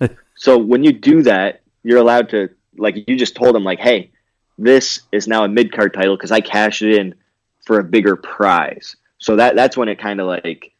[0.36, 4.10] So when you do that, you're allowed to like you just told them like, hey,
[4.56, 7.14] this is now a mid card title because I cashed it in
[7.66, 8.96] for a bigger prize.
[9.18, 10.72] So that that's when it kind of like,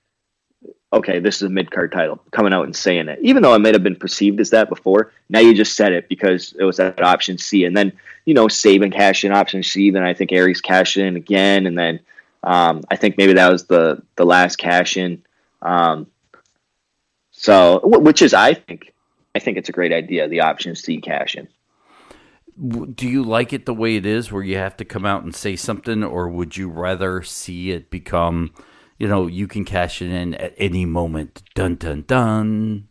[0.92, 3.61] okay, this is a mid card title coming out and saying it, even though it
[3.61, 5.12] might have been perceived as that before.
[5.29, 7.92] Now you just said it because it was that option C, and then
[8.24, 9.90] you know Sabin cashed in option C.
[9.90, 12.00] Then I think Aries cashed in again, and then
[12.42, 15.22] um, I think maybe that was the the last cash in.
[15.62, 16.07] Um,
[17.33, 18.92] so, which is, I think,
[19.35, 20.29] I think it's a great idea.
[20.29, 21.48] The option C cash in.
[22.94, 25.35] Do you like it the way it is, where you have to come out and
[25.35, 28.53] say something, or would you rather see it become,
[29.00, 31.42] you know, you can cash it in at any moment?
[31.54, 32.88] Dun dun dun.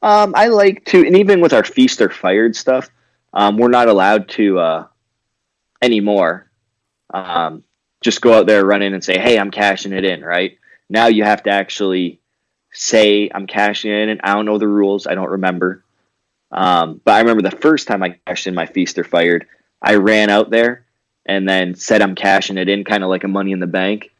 [0.00, 2.88] Um, I like to, and even with our feast or fired stuff,
[3.34, 4.86] um, we're not allowed to uh,
[5.82, 6.48] anymore.
[7.12, 7.64] Um,
[8.00, 10.56] just go out there, run in, and say, "Hey, I'm cashing it in." Right
[10.88, 12.20] now, you have to actually
[12.72, 15.08] say, "I'm cashing it in," and I don't know the rules.
[15.08, 15.84] I don't remember.
[16.52, 19.48] Um, but I remember the first time I cashed in my feast or fired,
[19.82, 20.86] I ran out there
[21.26, 24.12] and then said, "I'm cashing it in," kind of like a Money in the Bank.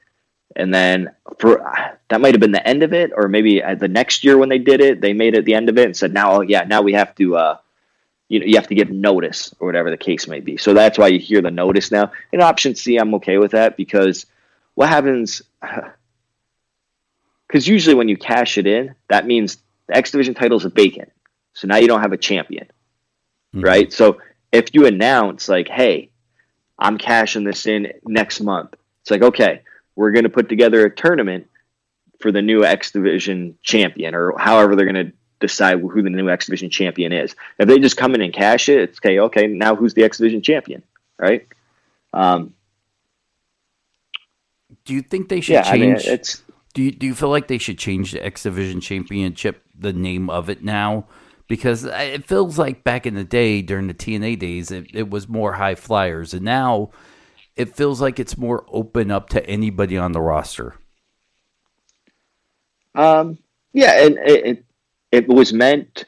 [0.59, 1.62] And then for
[2.09, 4.59] that might have been the end of it, or maybe the next year when they
[4.59, 6.94] did it, they made it the end of it and said, "Now, yeah, now we
[6.94, 7.57] have to, uh,
[8.29, 10.99] you know, you have to give notice or whatever the case may be." So that's
[10.99, 12.11] why you hear the notice now.
[12.33, 14.27] In option C, I'm okay with that because
[14.75, 15.42] what happens?
[17.47, 21.11] Because usually when you cash it in, that means the X Division title is vacant,
[21.55, 22.66] so now you don't have a champion,
[23.55, 23.64] Mhm.
[23.64, 23.90] right?
[23.90, 24.21] So
[24.53, 26.11] if you announce like, "Hey,
[26.79, 29.62] I'm cashing this in next month," it's like, okay,
[29.98, 31.48] we're going to put together a tournament
[32.20, 36.30] for the new X Division champion, or however they're going to decide who the new
[36.30, 37.34] X Division champion is.
[37.58, 39.18] If they just come in and cash it, it's okay.
[39.18, 40.84] Okay, now who's the X Division champion,
[41.18, 41.48] right?
[42.12, 42.54] Um,
[44.84, 46.06] Do you think they should yeah, I mean, change?
[46.06, 46.42] it's
[46.74, 50.30] do you do you feel like they should change the X Division Championship, the name
[50.30, 51.06] of it now?
[51.48, 55.28] Because it feels like back in the day during the TNA days, it, it was
[55.28, 56.90] more high flyers, and now
[57.59, 60.77] it feels like it's more open up to anybody on the roster.
[62.94, 63.38] Um,
[63.73, 64.64] yeah, and it, it,
[65.11, 66.05] it was meant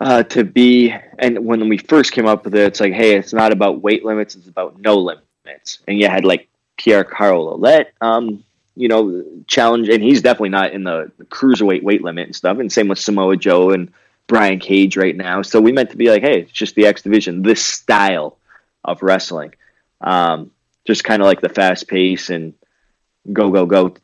[0.00, 0.94] uh, to be.
[1.18, 4.04] And when we first came up with it, it's like, hey, it's not about weight
[4.04, 5.78] limits; it's about no limits.
[5.88, 8.44] And you had like Pierre Carl Ouellet, um,
[8.76, 12.58] you know, challenge, and he's definitely not in the cruiserweight weight limit and stuff.
[12.58, 13.90] And same with Samoa Joe and
[14.26, 15.40] Brian Cage right now.
[15.42, 18.36] So we meant to be like, hey, it's just the X Division, this style
[18.84, 19.54] of wrestling,
[20.02, 20.50] um,
[20.84, 22.54] just kind of like the fast pace and
[23.32, 23.94] go go go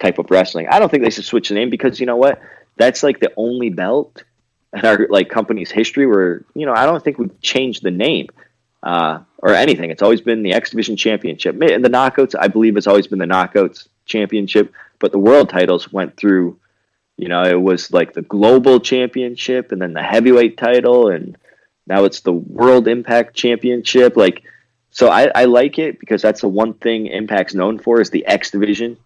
[0.00, 0.68] type of wrestling.
[0.68, 2.40] I don't think they should switch the name because you know what?
[2.76, 4.24] That's like the only belt
[4.72, 8.28] in our like company's history where you know I don't think we've changed the name
[8.82, 9.90] uh, or anything.
[9.90, 11.60] It's always been the X Division Championship.
[11.60, 14.72] And the Knockouts, I believe, it's always been the Knockouts Championship.
[14.98, 16.58] But the world titles went through.
[17.18, 21.36] You know, it was like the Global Championship and then the Heavyweight title, and
[21.86, 24.16] now it's the World Impact Championship.
[24.16, 24.42] Like,
[24.92, 28.24] so I, I like it because that's the one thing Impact's known for is the
[28.26, 28.98] X Division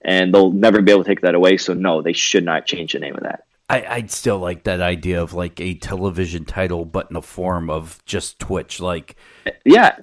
[0.00, 1.58] and they'll never be able to take that away.
[1.58, 3.44] So no, they should not change the name of that.
[3.68, 7.68] I, I'd still like that idea of like a television title, but in the form
[7.68, 8.80] of just Twitch.
[8.80, 9.16] Like,
[9.64, 9.98] Yeah,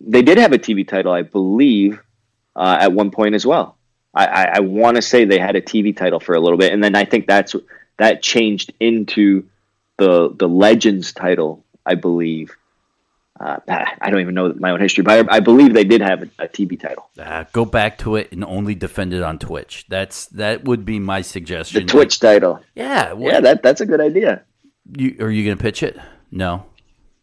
[0.00, 2.02] they did have a TV title, I believe,
[2.56, 3.76] uh, at one point as well.
[4.14, 6.72] I, I, I want to say they had a TV title for a little bit,
[6.72, 7.54] and then I think that's
[7.98, 9.46] that changed into
[9.98, 12.56] the the Legends title, I believe.
[13.40, 13.58] Uh,
[14.00, 16.44] I don't even know my own history, but I, I believe they did have a,
[16.44, 17.08] a TV title.
[17.18, 19.86] uh, go back to it and only defend it on Twitch.
[19.88, 21.86] That's that would be my suggestion.
[21.86, 21.92] The.
[21.92, 22.60] Twitch title.
[22.74, 24.42] yeah, what, Yeah, that that's a good idea.
[24.96, 25.98] You, are you going to pitch it?
[26.32, 26.66] No,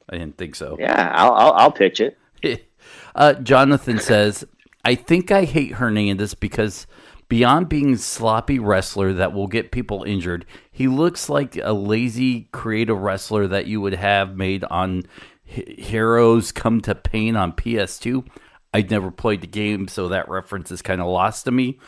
[0.10, 0.78] I didn't think so.
[0.80, 2.17] Yeah, I'll I'll, I'll pitch it.
[3.15, 4.45] uh, Jonathan says,
[4.86, 6.88] I think I hate Hernandez because
[7.28, 12.99] beyond being sloppy wrestler that will get people injured, he looks like a lazy creative
[12.99, 15.04] wrestler that you would have made on
[15.45, 16.17] Here
[16.53, 18.27] Comes the Pain on PS2.
[18.73, 21.79] I'd never played the game, so that reference is kind of lost to me.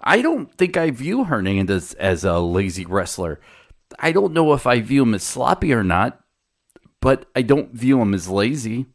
[0.00, 3.40] I don't think I view Hernandez as a lazy wrestler.
[3.98, 6.20] I don't know if I view him as sloppy or not,
[7.00, 8.86] but I don't view him as lazy.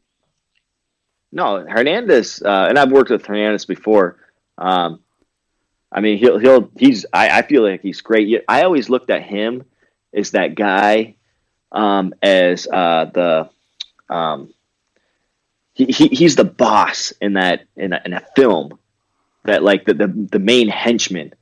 [1.32, 4.18] No, Hernandez, uh, and I've worked with Hernandez before.
[4.58, 5.00] Um,
[5.92, 7.06] I mean, he'll he'll he's.
[7.14, 8.44] I, I feel like he's great.
[8.48, 9.64] I always looked at him
[10.14, 11.16] as that guy,
[11.72, 13.50] um, as uh, the,
[14.10, 14.54] um,
[15.74, 18.78] he, he he's the boss in that in a, in a film,
[19.46, 21.34] that like the, the the main henchman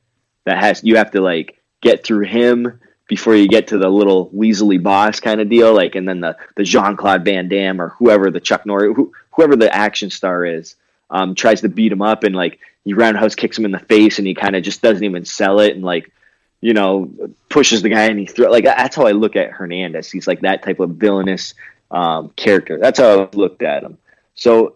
[0.44, 4.28] that has you have to like get through him before you get to the little
[4.30, 7.88] weaselly boss kind of deal, like, and then the the Jean Claude Van Damme or
[7.90, 10.76] whoever the Chuck Norris, who, whoever the action star is,
[11.10, 14.18] um, tries to beat him up and like he roundhouse kicks him in the face
[14.18, 16.12] and he kind of just doesn't even sell it and like
[16.60, 17.10] you know
[17.48, 20.10] pushes the guy and he like that's how I look at Hernandez.
[20.10, 21.54] He's like that type of villainous
[21.90, 22.78] um, character.
[22.78, 23.98] That's how I looked at him.
[24.34, 24.74] So.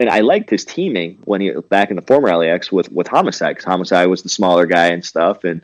[0.00, 3.54] And I liked his teaming when he back in the former LAX with with Homicide
[3.54, 5.62] because Homicide was the smaller guy and stuff, and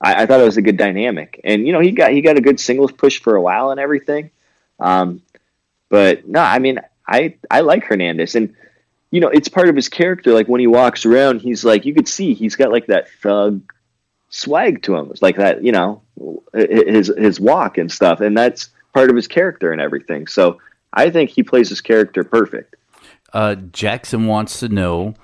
[0.00, 1.40] I, I, thought it was a good dynamic.
[1.44, 3.80] And you know, he got he got a good singles push for a while and
[3.80, 4.30] everything.
[4.78, 5.22] Um,
[5.88, 8.54] but no, I mean, I I like Hernandez, and
[9.10, 10.32] you know, it's part of his character.
[10.32, 13.62] Like when he walks around, he's like you could see he's got like that thug
[14.30, 15.10] swag to him.
[15.10, 16.02] It's like that, you know,
[16.54, 20.26] his his walk and stuff, and that's part of his character and everything.
[20.26, 20.58] So
[20.92, 22.76] I think he plays his character perfect.
[23.32, 25.14] Uh, Jackson wants to know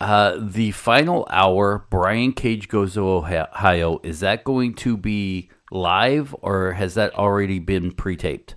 [0.00, 1.86] uh, the final hour.
[1.90, 4.00] Brian Cage goes to Ohio.
[4.02, 8.54] Is that going to be live or has that already been pre-taped?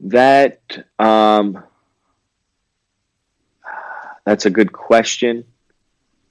[0.00, 0.60] That
[0.98, 1.62] um,
[4.24, 5.44] that's a good question.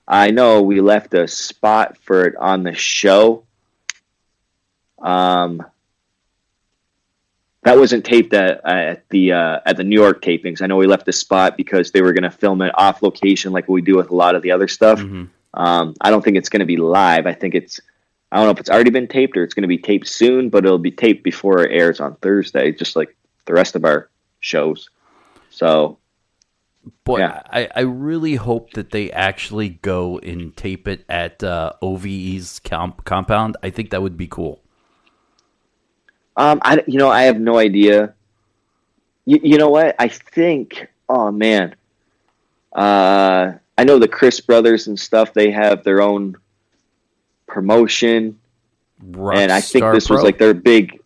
[0.07, 3.43] I know we left a spot for it on the show.
[4.99, 5.65] Um,
[7.67, 10.61] that wasn't taped at, at the uh, at the New York tapings.
[10.61, 13.51] I know we left the spot because they were going to film it off location,
[13.51, 14.99] like we do with a lot of the other stuff.
[14.99, 15.25] Mm-hmm.
[15.53, 17.27] Um, I don't think it's going to be live.
[17.27, 17.81] I think it's
[18.31, 20.49] I don't know if it's already been taped or it's going to be taped soon,
[20.49, 24.09] but it'll be taped before it airs on Thursday, just like the rest of our
[24.39, 24.89] shows.
[25.49, 25.97] So,
[27.03, 27.41] boy, yeah.
[27.49, 33.03] I, I really hope that they actually go and tape it at uh, OVE's comp-
[33.03, 33.57] compound.
[33.61, 34.61] I think that would be cool.
[36.37, 38.13] Um, I you know I have no idea.
[39.25, 39.95] You, you know what?
[39.99, 40.87] I think.
[41.09, 41.75] Oh man.
[42.73, 45.33] Uh, I know the Crist brothers and stuff.
[45.33, 46.37] They have their own
[47.47, 48.39] promotion,
[49.01, 50.17] Rock and I think Star this Pro?
[50.17, 51.01] was like their big.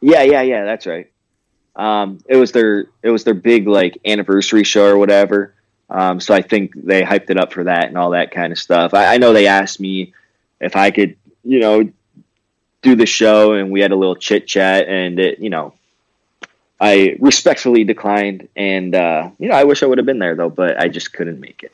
[0.00, 0.64] Yeah, yeah, yeah.
[0.64, 1.10] That's right.
[1.76, 5.54] Um, it was their it was their big like anniversary show or whatever.
[5.88, 8.58] Um, so I think they hyped it up for that and all that kind of
[8.58, 8.94] stuff.
[8.94, 10.14] I, I know they asked me
[10.60, 11.92] if I could, you know,
[12.82, 15.74] do the show, and we had a little chit chat, and it, you know,
[16.80, 20.50] I respectfully declined, and uh, you know, I wish I would have been there though,
[20.50, 21.72] but I just couldn't make it.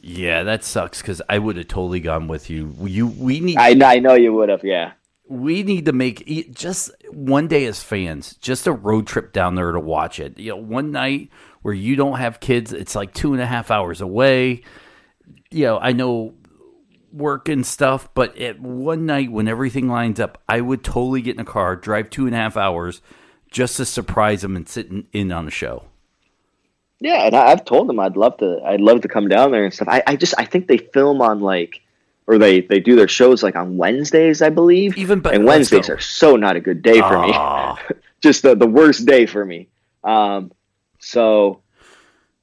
[0.00, 2.74] Yeah, that sucks because I would have totally gone with you.
[2.80, 3.58] You, we need.
[3.58, 4.92] I, I know you would have, yeah.
[5.28, 9.72] We need to make just one day as fans, just a road trip down there
[9.72, 10.38] to watch it.
[10.38, 11.30] You know, one night
[11.62, 14.62] where you don't have kids, it's like two and a half hours away.
[15.50, 16.34] You know, I know
[17.12, 21.36] work and stuff, but at one night when everything lines up, I would totally get
[21.36, 23.00] in a car, drive two and a half hours
[23.50, 25.84] just to surprise them and sit in, in on the show.
[27.00, 28.60] Yeah, and I, I've told them I'd love to.
[28.64, 29.88] I'd love to come down there and stuff.
[29.88, 31.82] I, I just I think they film on like,
[32.26, 34.96] or they they do their shows like on Wednesdays, I believe.
[34.96, 37.74] Even better, and Wednesdays are so not a good day for Aw.
[37.74, 37.96] me.
[38.22, 39.68] just the the worst day for me.
[40.04, 40.52] Um,
[40.98, 41.60] so.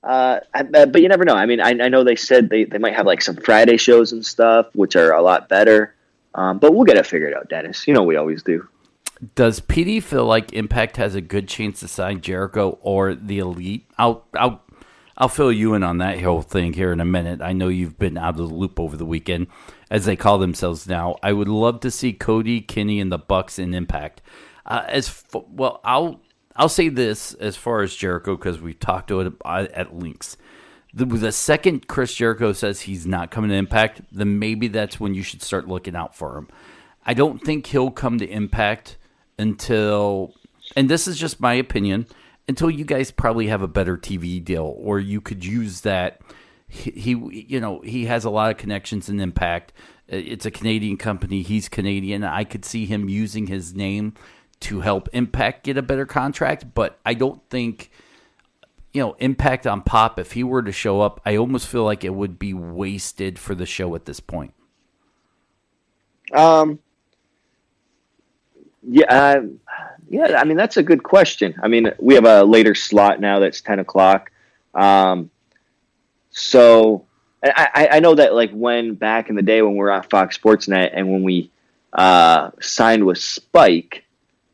[0.04, 1.36] Uh, but you never know.
[1.36, 4.12] I mean, I, I know they said they, they might have like some Friday shows
[4.12, 5.96] and stuff, which are a lot better.
[6.36, 7.88] Um, but we'll get it figured out, Dennis.
[7.88, 8.68] You know we always do.
[9.36, 13.86] Does Petey feel like Impact has a good chance to sign Jericho or the Elite
[13.98, 14.64] out out
[15.18, 17.42] I'll fill you in on that whole thing here in a minute.
[17.42, 19.48] I know you've been out of the loop over the weekend,
[19.92, 21.18] as they call themselves now.
[21.22, 24.22] I would love to see Cody, Kenny, and the Bucks in Impact.
[24.66, 26.20] Uh, as f- well, I'll
[26.56, 30.38] I'll say this as far as Jericho because we've talked to it uh, at links.
[30.94, 35.16] The, the second Chris Jericho says he's not coming to Impact, then maybe that's when
[35.16, 36.48] you should start looking out for him.
[37.06, 38.98] I don't think he'll come to Impact
[39.40, 40.36] until,
[40.76, 42.06] and this is just my opinion,
[42.48, 46.22] until you guys probably have a better TV deal or you could use that.
[46.68, 49.74] He, he you know, he has a lot of connections in Impact.
[50.08, 51.42] It's a Canadian company.
[51.42, 52.24] He's Canadian.
[52.24, 54.14] I could see him using his name
[54.64, 57.92] to help Impact get a better contract, but I don't think
[58.94, 62.04] you know, impact on Pop, if he were to show up, I almost feel like
[62.04, 64.54] it would be wasted for the show at this point.
[66.32, 66.80] Um,
[68.84, 69.42] yeah, uh,
[70.10, 70.38] yeah.
[70.40, 71.56] I mean, that's a good question.
[71.62, 74.32] I mean, we have a later slot now that's ten o'clock.
[74.76, 75.32] Um,
[76.30, 77.06] so
[77.44, 80.36] I, I know that like when back in the day when we were on Fox
[80.36, 81.52] Sports Net and when we
[81.94, 84.03] uh, signed with Spike,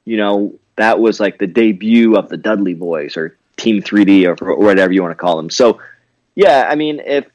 [0.09, 4.43] you know, that was like the debut of the Dudley Boys or Team 3D or,
[4.43, 5.51] or whatever you want to call them.
[5.51, 5.81] So,
[6.33, 7.27] yeah, I mean, if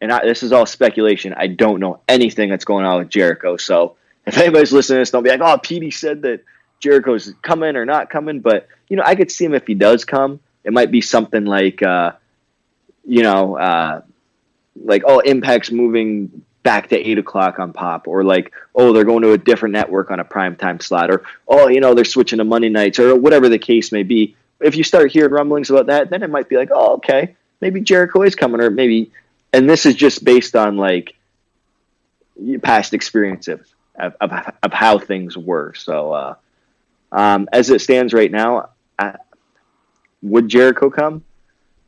[0.00, 1.34] and I, this is all speculation.
[1.36, 3.56] I don't know anything that's going on with Jericho.
[3.56, 3.94] So
[4.26, 6.42] if anybody's listening to this, don't be like, "Oh, Petey said that
[6.80, 10.04] Jericho's coming or not coming." But you know, I could see him if he does
[10.04, 10.40] come.
[10.64, 12.12] It might be something like, uh,
[13.04, 14.02] you know, uh,
[14.74, 19.22] like oh, Impact's moving back to eight o'clock on Pop, or like oh, they're going
[19.22, 22.38] to a different network on a prime time slot, or oh, you know, they're switching
[22.38, 25.86] to Monday nights, or whatever the case may be if you start hearing rumblings about
[25.86, 29.10] that, then it might be like, oh, okay, maybe Jericho is coming, or maybe,
[29.52, 31.14] and this is just based on like
[32.62, 33.60] past experiences
[33.98, 35.74] of, of, of how things were.
[35.74, 36.34] So, uh,
[37.12, 39.16] um, as it stands right now, I,
[40.22, 41.24] would Jericho come?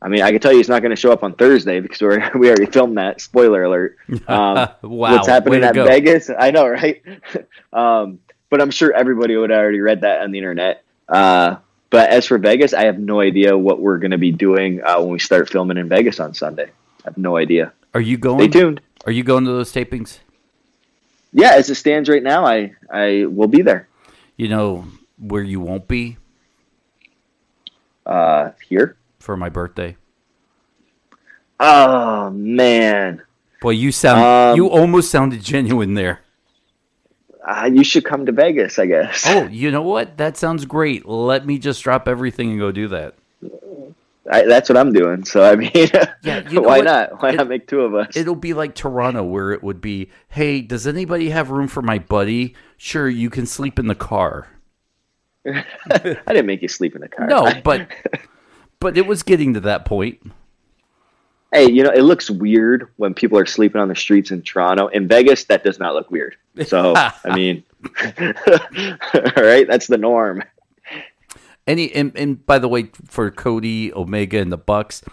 [0.01, 2.01] I mean, I can tell you it's not going to show up on Thursday because
[2.01, 2.07] we
[2.39, 3.21] we already filmed that.
[3.21, 3.97] Spoiler alert.
[4.27, 5.13] Um, wow.
[5.13, 5.85] What's happening at go.
[5.85, 6.29] Vegas?
[6.29, 7.03] I know, right?
[7.73, 10.83] um, but I'm sure everybody would have already read that on the internet.
[11.07, 11.57] Uh,
[11.89, 14.99] but as for Vegas, I have no idea what we're going to be doing uh,
[14.99, 16.65] when we start filming in Vegas on Sunday.
[16.65, 17.73] I have no idea.
[17.93, 18.39] Are you going?
[18.51, 18.81] Stay tuned.
[19.05, 20.19] Are you going to those tapings?
[21.33, 23.87] Yeah, as it stands right now, I I will be there.
[24.35, 24.85] You know
[25.17, 26.17] where you won't be?
[28.05, 29.97] Uh, here for my birthday.
[31.59, 33.21] Oh man.
[33.61, 36.21] Boy, you sound um, you almost sounded genuine there
[37.43, 39.25] uh, you should come to Vegas, I guess.
[39.27, 40.17] Oh, you know what?
[40.17, 41.05] That sounds great.
[41.07, 43.15] Let me just drop everything and go do that.
[44.31, 45.25] I, that's what I'm doing.
[45.25, 46.85] So I mean, yeah, you know why what?
[46.85, 47.21] not?
[47.21, 48.15] Why it, not make two of us?
[48.15, 51.97] It'll be like Toronto, where it would be, "Hey, does anybody have room for my
[51.97, 52.55] buddy?
[52.77, 54.47] Sure, you can sleep in the car."
[55.45, 55.63] I
[56.27, 57.25] didn't make you sleep in the car.
[57.25, 57.87] No, but
[58.81, 60.21] but it was getting to that point
[61.51, 64.87] hey, you know, it looks weird when people are sleeping on the streets in Toronto.
[64.87, 66.35] In Vegas, that does not look weird.
[66.65, 66.93] So,
[67.25, 67.63] I mean,
[68.19, 70.43] all right, that's the norm.
[71.67, 75.03] Any and, and by the way, for Cody, Omega, and the Bucks,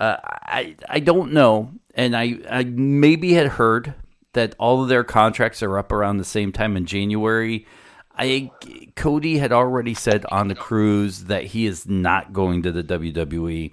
[0.00, 3.94] uh, I I don't know, and I I maybe had heard
[4.32, 7.64] that all of their contracts are up around the same time in January.
[8.18, 8.50] I
[8.96, 13.72] Cody had already said on the cruise that he is not going to the WWE.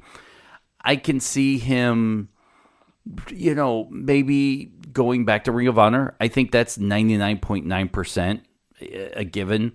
[0.82, 2.30] I can see him,
[3.30, 6.16] you know, maybe going back to Ring of Honor.
[6.22, 8.42] I think that's 99.9%
[8.82, 9.72] a given.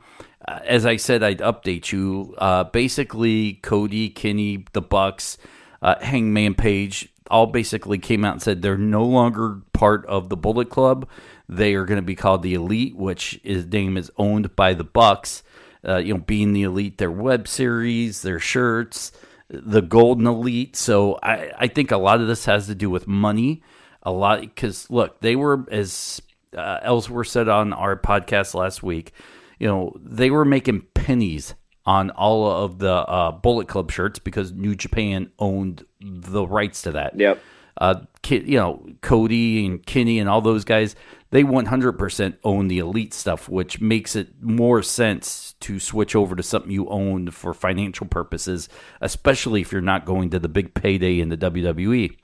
[0.46, 2.34] Uh, as I said, I'd update you.
[2.38, 5.36] Uh, basically, Cody, Kenny, the Bucks,
[5.82, 10.36] uh, Hangman Page all basically came out and said they're no longer part of the
[10.36, 11.08] Bullet Club.
[11.50, 14.84] They are going to be called the Elite, which is name is owned by the
[14.84, 15.42] Bucks.
[15.86, 19.10] Uh, you know, being the Elite, their web series, their shirts,
[19.48, 20.76] the golden elite.
[20.76, 23.62] So I, I think a lot of this has to do with money.
[24.02, 26.22] A lot because look, they were as
[26.56, 29.12] uh, Ellsworth said on our podcast last week.
[29.58, 34.52] You know, they were making pennies on all of the uh, Bullet Club shirts because
[34.52, 37.18] New Japan owned the rights to that.
[37.18, 37.42] Yep.
[37.76, 40.94] Uh, you know, Cody and Kenny and all those guys,
[41.30, 46.42] they 100% own the elite stuff, which makes it more sense to switch over to
[46.42, 48.68] something you own for financial purposes,
[49.00, 52.16] especially if you're not going to the big payday in the WWE.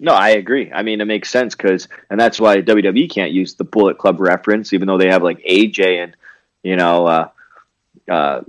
[0.00, 0.70] No, I agree.
[0.72, 4.20] I mean, it makes sense because, and that's why WWE can't use the Bullet Club
[4.20, 6.16] reference, even though they have like AJ and,
[6.62, 7.28] you know, uh,
[8.10, 8.42] uh,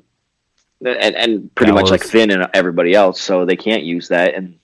[0.83, 3.21] and, and pretty much like Finn and everybody else.
[3.21, 4.33] So they can't use that.
[4.33, 4.59] And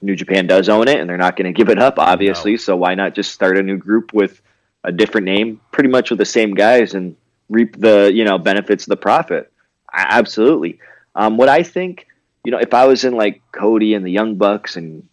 [0.00, 2.52] New Japan does own it, and they're not going to give it up, obviously.
[2.52, 2.56] No.
[2.58, 4.40] So why not just start a new group with
[4.84, 7.16] a different name, pretty much with the same guys, and
[7.48, 9.52] reap the you know benefits of the profit?
[9.92, 10.78] Absolutely.
[11.14, 12.06] Um, what I think,
[12.44, 15.08] you know, if I was in like Cody and the Young Bucks and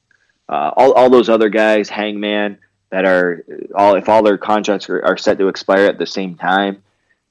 [0.48, 2.60] uh, all, all those other guys, Hangman,
[2.92, 6.36] that are all if all their contracts are, are set to expire at the same
[6.36, 6.84] time,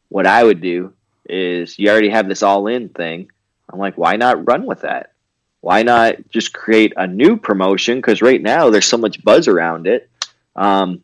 [0.09, 0.93] what I would do
[1.27, 3.31] is you already have this all in thing.
[3.73, 5.14] I'm like, why not run with that?
[5.65, 7.97] Why not just create a new promotion?
[7.97, 10.11] Because right now there's so much buzz around it.
[10.55, 11.03] Um,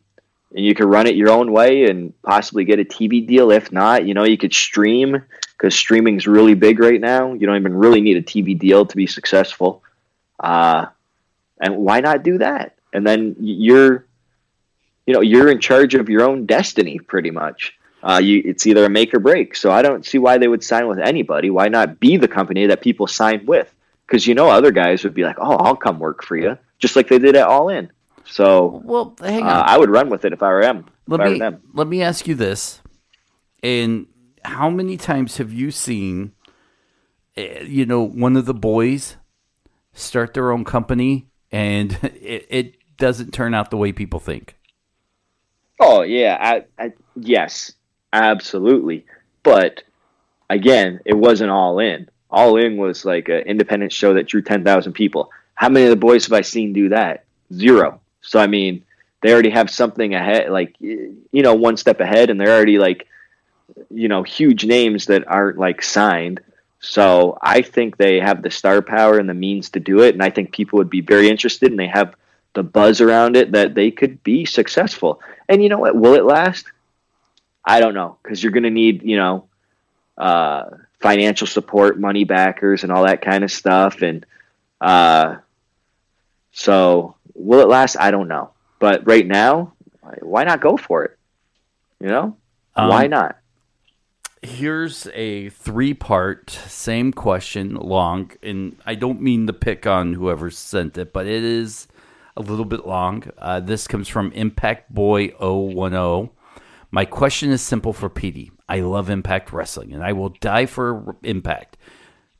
[0.55, 3.51] and you could run it your own way and possibly get a TV deal.
[3.51, 5.23] If not, you know, you could stream
[5.57, 7.33] because streaming's really big right now.
[7.33, 9.83] You don't even really need a TV deal to be successful.
[10.39, 10.89] Uh,
[11.59, 12.77] and why not do that?
[12.93, 14.05] And then you're,
[15.07, 17.79] you know, you're in charge of your own destiny pretty much.
[18.03, 19.57] Uh, you, it's either a make or break.
[19.57, 21.49] So I don't see why they would sign with anybody.
[21.49, 23.75] Why not be the company that people sign with?
[24.11, 26.97] Because you know, other guys would be like, "Oh, I'll come work for you," just
[26.97, 27.93] like they did at All In.
[28.25, 29.49] So, well, hang on.
[29.49, 30.87] Uh, I would run with it if I were them.
[31.07, 31.41] Let me
[31.73, 32.81] let me ask you this:
[33.63, 34.09] and
[34.45, 36.33] how many times have you seen,
[37.37, 39.17] eh, you know, one of the boys
[39.93, 44.57] start their own company and it, it doesn't turn out the way people think?
[45.79, 47.73] Oh yeah, I, I, yes,
[48.13, 49.07] absolutely.
[49.43, 49.83] But
[50.49, 52.09] again, it wasn't all in.
[52.31, 55.31] All in was like an independent show that drew ten thousand people.
[55.55, 57.25] How many of the boys have I seen do that?
[57.53, 58.01] Zero.
[58.23, 58.85] So I mean,
[59.21, 63.07] they already have something ahead, like you know, one step ahead, and they're already like,
[63.91, 66.41] you know, huge names that aren't like signed.
[66.81, 70.23] So I think they have the star power and the means to do it, and
[70.23, 72.15] I think people would be very interested, and they have
[72.55, 75.21] the buzz around it that they could be successful.
[75.49, 75.95] And you know what?
[75.95, 76.67] Will it last?
[77.65, 79.45] I don't know because you're going to need you know
[80.17, 80.65] uh,
[81.01, 84.25] financial support, money backers, and all that kind of stuff, and
[84.81, 85.37] uh,
[86.53, 87.97] so will it last?
[87.97, 88.51] I don't know.
[88.79, 89.75] But right now,
[90.21, 91.19] why not go for it?
[92.01, 92.37] You know,
[92.77, 93.37] um, why not?
[94.43, 98.31] Here's a three part, same question, long.
[98.43, 101.89] And I don't mean to pick on whoever sent it, but it is
[102.37, 103.25] a little bit long.
[103.37, 106.31] Uh, this comes from Impact Boy 010.
[106.91, 108.51] My question is simple for Petey.
[108.69, 111.77] I love Impact Wrestling and I will die for Impact.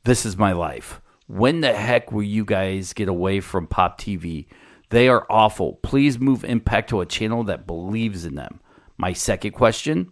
[0.03, 1.01] This is my life.
[1.27, 4.47] When the heck will you guys get away from Pop TV?
[4.89, 5.75] They are awful.
[5.83, 8.59] Please move Impact to a channel that believes in them.
[8.97, 10.11] My second question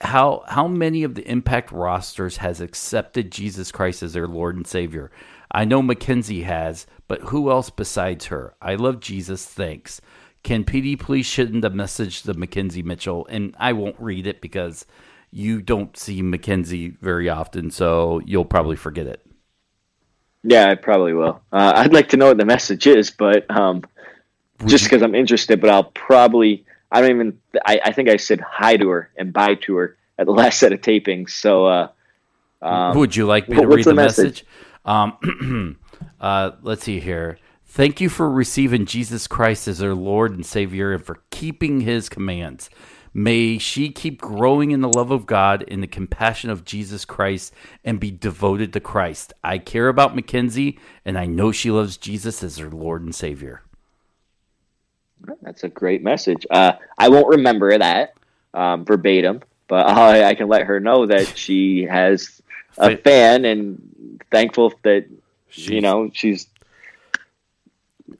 [0.00, 4.66] how how many of the Impact rosters has accepted Jesus Christ as their Lord and
[4.66, 5.10] Savior?
[5.50, 8.54] I know Mackenzie has, but who else besides her?
[8.60, 9.44] I love Jesus.
[9.44, 10.00] Thanks.
[10.48, 13.26] Can Petey please send a message to Mackenzie Mitchell?
[13.28, 14.86] And I won't read it because
[15.30, 19.26] you don't see Mackenzie very often, so you'll probably forget it.
[20.42, 21.42] Yeah, I probably will.
[21.52, 23.84] Uh, I'd like to know what the message is, but um,
[24.64, 27.38] just because I'm interested, but I'll probably I don't even.
[27.66, 30.60] I, I think I said hi to her and bye to her at the last
[30.60, 31.28] set of tapings.
[31.28, 31.88] So, uh,
[32.62, 34.46] um, would you like me to read the, the message?
[34.86, 35.18] message?
[35.20, 35.78] Um,
[36.22, 37.36] uh, let's see here.
[37.78, 42.08] Thank you for receiving Jesus Christ as our Lord and Savior and for keeping His
[42.08, 42.70] commands.
[43.14, 47.54] May she keep growing in the love of God and the compassion of Jesus Christ
[47.84, 49.32] and be devoted to Christ.
[49.44, 53.62] I care about Mackenzie and I know she loves Jesus as her Lord and Savior.
[55.42, 56.48] That's a great message.
[56.50, 58.14] Uh, I won't remember that
[58.54, 62.42] um, verbatim, but I, I, can let her know that she has
[62.76, 65.06] a fan and thankful that
[65.52, 66.48] you know she's.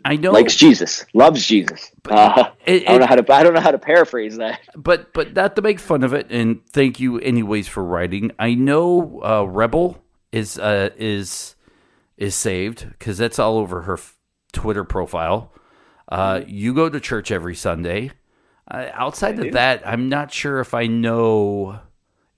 [0.05, 1.91] I know likes Jesus, loves Jesus.
[2.09, 3.35] Uh, it, it, I don't know how to.
[3.35, 4.61] I don't know how to paraphrase that.
[4.77, 8.33] But but not to make fun of it, and thank you anyways for writing.
[8.39, 11.55] I know uh, Rebel is uh, is
[12.17, 14.17] is saved because that's all over her f-
[14.53, 15.53] Twitter profile.
[16.09, 18.11] Uh, you go to church every Sunday.
[18.71, 19.51] Uh, outside I of do.
[19.53, 21.81] that, I'm not sure if I know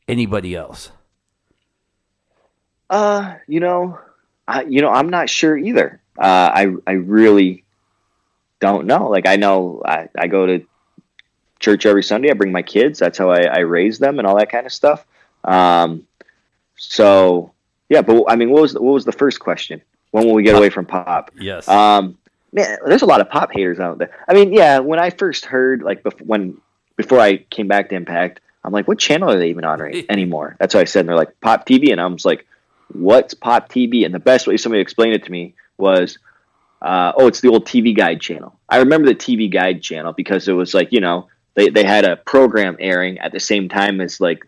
[0.07, 0.92] anybody else.
[2.88, 3.98] Uh, you know,
[4.46, 6.01] I, you know, I'm not sure either.
[6.20, 7.64] Uh, I I really
[8.60, 9.08] don't know.
[9.08, 10.66] Like I know I, I go to
[11.58, 12.30] church every Sunday.
[12.30, 12.98] I bring my kids.
[12.98, 15.06] That's how I, I raise them and all that kind of stuff.
[15.44, 16.06] Um,
[16.76, 17.52] so
[17.88, 19.80] yeah, but I mean, what was what was the first question?
[20.10, 21.30] When will we get away from pop?
[21.38, 21.68] Yes.
[21.68, 22.18] Um,
[22.52, 24.10] man, there's a lot of pop haters out there.
[24.28, 26.60] I mean, yeah, when I first heard like bef- when
[26.96, 30.04] before I came back to Impact, I'm like, what channel are they even on right
[30.10, 30.56] anymore?
[30.58, 31.00] That's what I said.
[31.00, 32.46] And they're like Pop TV, and I was like,
[32.92, 34.04] what's Pop TV?
[34.04, 36.18] And the best way somebody explained it to me was,
[36.82, 38.58] uh, oh, it's the old TV Guide channel.
[38.68, 42.04] I remember the TV Guide channel because it was like you know they they had
[42.04, 44.46] a program airing at the same time as like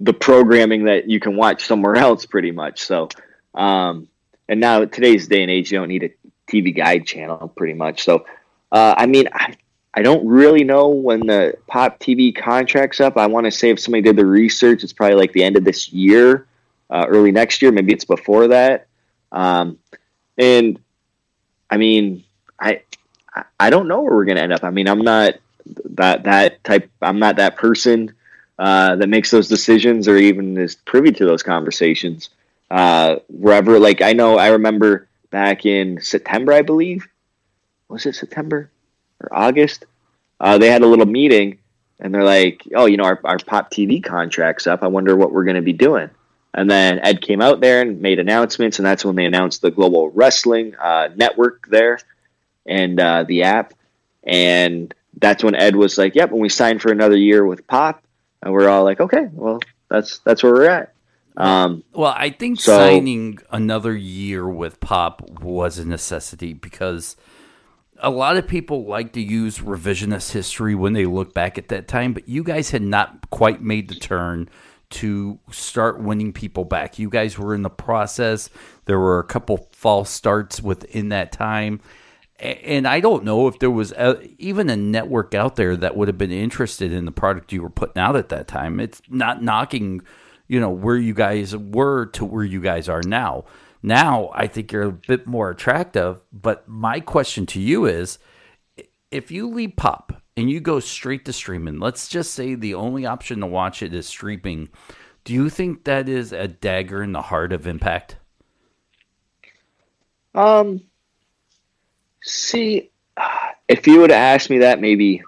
[0.00, 2.82] the programming that you can watch somewhere else, pretty much.
[2.82, 3.08] So.
[3.54, 4.08] Um,
[4.48, 6.10] and now today's day and age, you don't need a
[6.50, 8.02] TV Guide channel, pretty much.
[8.02, 8.24] So,
[8.72, 9.54] uh, I mean, I,
[9.92, 13.16] I don't really know when the Pop TV contract's up.
[13.18, 15.64] I want to say if somebody did the research, it's probably like the end of
[15.64, 16.46] this year.
[16.90, 17.72] uh, early next year.
[17.72, 18.86] Maybe it's before that.
[19.32, 19.78] Um,
[20.38, 20.78] and
[21.68, 22.24] I mean,
[22.58, 22.82] I
[23.58, 24.64] I don't know where we're going to end up.
[24.64, 25.34] I mean, I'm not
[25.90, 26.90] that that type.
[27.02, 28.14] I'm not that person
[28.58, 32.30] uh, that makes those decisions or even is privy to those conversations.
[32.70, 37.06] Uh, wherever, like I know, I remember back in September, I believe,
[37.88, 38.70] was it September
[39.20, 39.84] or August?
[40.40, 41.58] Uh, they had a little meeting,
[41.98, 44.82] and they're like, "Oh, you know, our our Pop TV contract's up.
[44.82, 46.10] I wonder what we're going to be doing."
[46.54, 49.70] And then Ed came out there and made announcements, and that's when they announced the
[49.70, 51.98] Global Wrestling uh, Network there
[52.66, 53.74] and uh, the app.
[54.24, 58.02] And that's when Ed was like, "Yep." When we signed for another year with Pop,
[58.42, 60.94] and we're all like, "Okay, well, that's that's where we're at."
[61.36, 67.14] Um, well, I think so, signing another year with Pop was a necessity because
[68.00, 71.86] a lot of people like to use revisionist history when they look back at that
[71.88, 74.48] time, but you guys had not quite made the turn
[74.90, 76.98] to start winning people back.
[76.98, 78.48] You guys were in the process.
[78.86, 81.80] There were a couple false starts within that time.
[82.40, 86.08] And I don't know if there was a, even a network out there that would
[86.08, 88.78] have been interested in the product you were putting out at that time.
[88.78, 90.02] It's not knocking,
[90.46, 93.44] you know, where you guys were to where you guys are now.
[93.82, 96.22] Now, I think you're a bit more attractive.
[96.32, 98.18] But my question to you is
[99.10, 103.04] if you leave pop and you go straight to streaming, let's just say the only
[103.04, 104.68] option to watch it is streaming,
[105.24, 108.14] do you think that is a dagger in the heart of Impact?
[110.36, 110.82] Um,
[112.22, 112.92] see,
[113.68, 115.24] if you would have asked me that maybe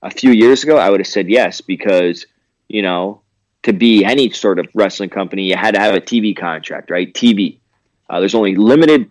[0.00, 2.24] a few years ago, I would have said yes because
[2.68, 3.22] you know
[3.64, 7.12] to be any sort of wrestling company, you had to have a TV contract, right?
[7.12, 7.58] TV.
[8.08, 9.10] Uh, there's only limited,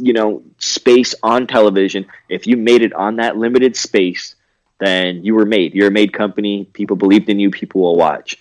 [0.00, 2.04] you know, space on television.
[2.28, 4.34] If you made it on that limited space,
[4.78, 5.74] then you were made.
[5.74, 6.64] You're a made company.
[6.72, 7.50] People believed in you.
[7.50, 8.38] People will watch.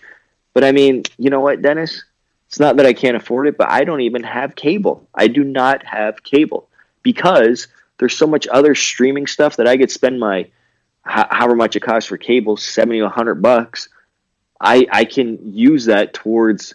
[0.54, 2.04] But I mean, you know what, Dennis?
[2.48, 5.08] It's not that I can't afford it, but I don't even have cable.
[5.14, 6.68] I do not have cable
[7.04, 7.68] because
[7.98, 10.48] there's so much other streaming stuff that I could spend my
[11.04, 13.90] however much it costs for cable, 70 to 100 bucks.
[14.60, 16.74] I, I can use that towards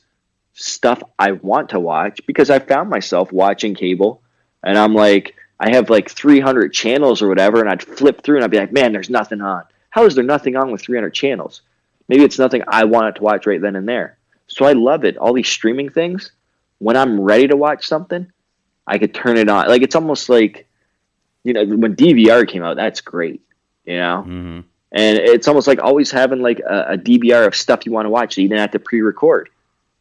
[0.55, 4.23] stuff I want to watch because I found myself watching cable
[4.63, 8.45] and I'm like, I have like 300 channels or whatever, and I'd flip through and
[8.45, 9.65] I'd be like, man, there's nothing on.
[9.91, 11.61] How is there nothing on with 300 channels?
[12.09, 14.17] Maybe it's nothing I wanted to watch right then and there.
[14.47, 15.19] So I love it.
[15.19, 16.33] All these streaming things,
[16.79, 18.33] when I'm ready to watch something,
[18.87, 19.69] I could turn it on.
[19.69, 20.67] Like it's almost like,
[21.45, 23.43] you know, when DVR came out, that's great,
[23.85, 24.25] you know?
[24.27, 24.61] Mm-hmm.
[24.93, 28.11] And it's almost like always having like a, a DVR of stuff you want to
[28.11, 28.35] watch.
[28.35, 29.51] So you didn't have to pre record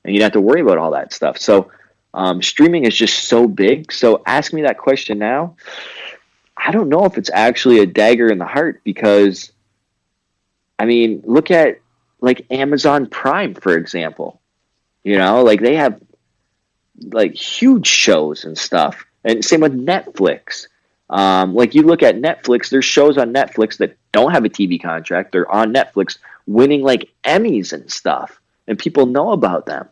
[0.04, 1.38] and you didn't have to worry about all that stuff.
[1.38, 1.70] So
[2.14, 3.92] um, streaming is just so big.
[3.92, 5.56] So ask me that question now.
[6.58, 9.52] I don't know if it's actually a dagger in the heart because,
[10.78, 11.80] I mean, look at
[12.20, 14.42] like Amazon Prime, for example.
[15.04, 16.02] You know, like they have
[17.12, 19.06] like huge shows and stuff.
[19.24, 20.68] And same with Netflix.
[21.10, 24.82] Um, like you look at Netflix, there's shows on Netflix that don't have a TV
[24.82, 25.32] contract.
[25.32, 29.88] They're on Netflix winning like Emmys and stuff, and people know about them.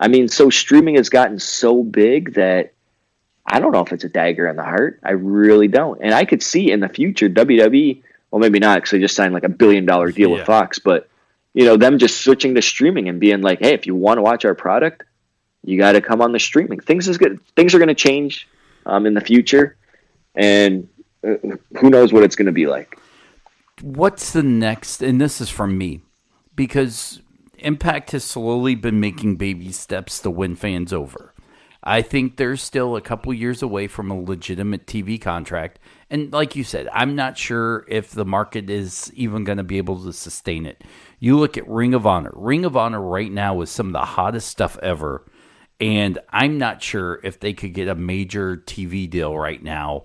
[0.00, 2.72] I mean, so streaming has gotten so big that
[3.44, 4.98] I don't know if it's a dagger in the heart.
[5.04, 6.00] I really don't.
[6.02, 9.34] And I could see in the future WWE, well, maybe not because they just signed
[9.34, 10.36] like a billion dollar deal yeah.
[10.36, 11.08] with Fox, but
[11.52, 14.22] you know, them just switching to streaming and being like, hey, if you want to
[14.22, 15.02] watch our product,
[15.64, 16.80] you got to come on the streaming.
[16.80, 17.38] Things is good.
[17.54, 18.48] Things are going to change
[18.86, 19.76] um, in the future,
[20.34, 20.88] and
[21.22, 21.34] uh,
[21.78, 22.98] who knows what it's going to be like.
[23.82, 25.02] What's the next?
[25.02, 26.02] And this is from me
[26.54, 27.20] because
[27.60, 31.34] Impact has slowly been making baby steps to win fans over.
[31.82, 35.78] I think they're still a couple years away from a legitimate TV contract.
[36.10, 39.78] And like you said, I'm not sure if the market is even going to be
[39.78, 40.84] able to sustain it.
[41.18, 42.32] You look at Ring of Honor.
[42.34, 45.24] Ring of Honor right now is some of the hottest stuff ever.
[45.80, 50.04] And I'm not sure if they could get a major TV deal right now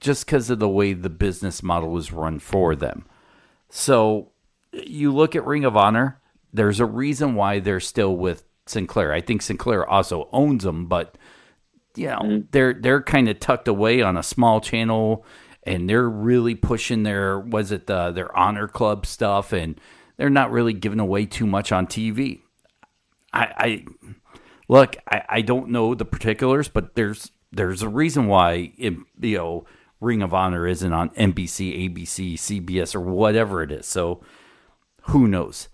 [0.00, 3.04] just because of the way the business model is run for them.
[3.68, 4.30] So
[4.72, 6.19] you look at Ring of Honor,
[6.52, 9.12] there's a reason why they're still with Sinclair.
[9.12, 11.16] I think Sinclair also owns them, but
[11.96, 12.40] you know mm-hmm.
[12.50, 15.24] they're they're kind of tucked away on a small channel,
[15.64, 19.80] and they're really pushing their was it the, their Honor Club stuff, and
[20.16, 22.40] they're not really giving away too much on TV.
[23.32, 23.84] I, I
[24.68, 29.36] look, I, I don't know the particulars, but there's there's a reason why it, you
[29.36, 29.66] know
[30.00, 33.86] Ring of Honor isn't on NBC, ABC, CBS, or whatever it is.
[33.86, 34.22] So
[35.02, 35.68] who knows?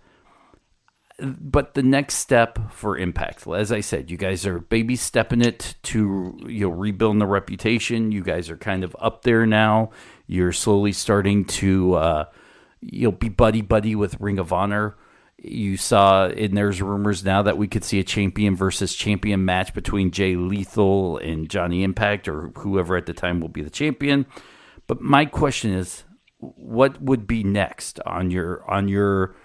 [1.19, 5.75] But the next step for impact as i said you guys are baby stepping it
[5.83, 8.13] to you know rebuilding the reputation.
[8.13, 9.91] You guys are kind of up there now.
[10.27, 12.25] You're slowly starting to uh,
[12.81, 14.97] you know be buddy buddy with ring of honor.
[15.39, 19.75] You saw, and there's rumors now that we could see a champion versus champion match
[19.75, 24.27] between Jay Lethal and Johnny Impact, or whoever at the time will be the champion.
[24.87, 26.05] But my question is,
[26.39, 29.37] what would be next on your on your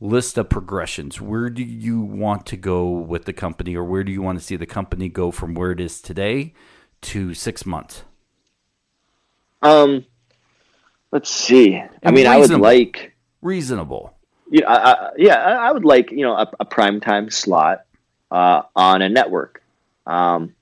[0.00, 1.20] list of progressions?
[1.20, 4.44] Where do you want to go with the company, or where do you want to
[4.44, 6.54] see the company go from where it is today
[7.02, 8.02] to six months?
[9.62, 10.04] Um,
[11.10, 11.74] let's see.
[11.74, 14.14] And I mean, I would like reasonable.
[14.50, 17.84] Yeah, I, I, yeah, I would like you know a, a prime time slot
[18.30, 19.62] uh, on a network.
[20.06, 20.54] Um,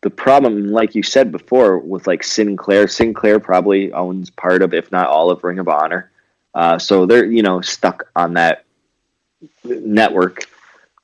[0.00, 4.90] the problem, like you said before, with like Sinclair, Sinclair probably owns part of, if
[4.92, 6.10] not all of Ring of Honor.
[6.54, 8.64] Uh, so they're you know stuck on that
[9.64, 10.46] network.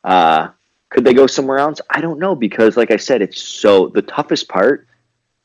[0.03, 0.49] Uh,
[0.91, 1.81] could they go somewhere else?
[1.91, 4.87] I don't know because, like I said, it's so the toughest part.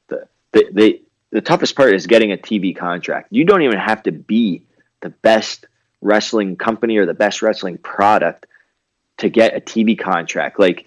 [0.08, 3.30] The the the, the toughest part is getting a TV contract.
[3.32, 4.64] You don't even have to be
[5.02, 5.66] the best
[6.02, 8.46] wrestling company or the best wrestling product
[9.18, 10.60] to get a TV contract.
[10.60, 10.86] Like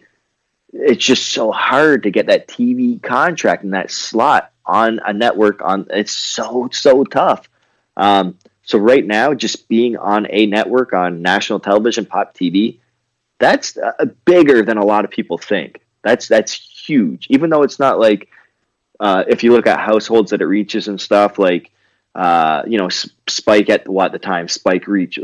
[0.72, 5.60] it's just so hard to get that TV contract and that slot on a network
[5.60, 7.48] on it's so so tough.
[7.96, 12.78] Um, so right now, just being on a network on national television, pop TV,
[13.38, 15.80] that's uh, bigger than a lot of people think.
[16.02, 16.52] That's that's
[16.86, 17.26] huge.
[17.28, 18.28] Even though it's not like
[19.00, 21.70] uh, if you look at households that it reaches and stuff, like
[22.14, 22.88] uh, you know,
[23.28, 25.18] Spike at what the time Spike reach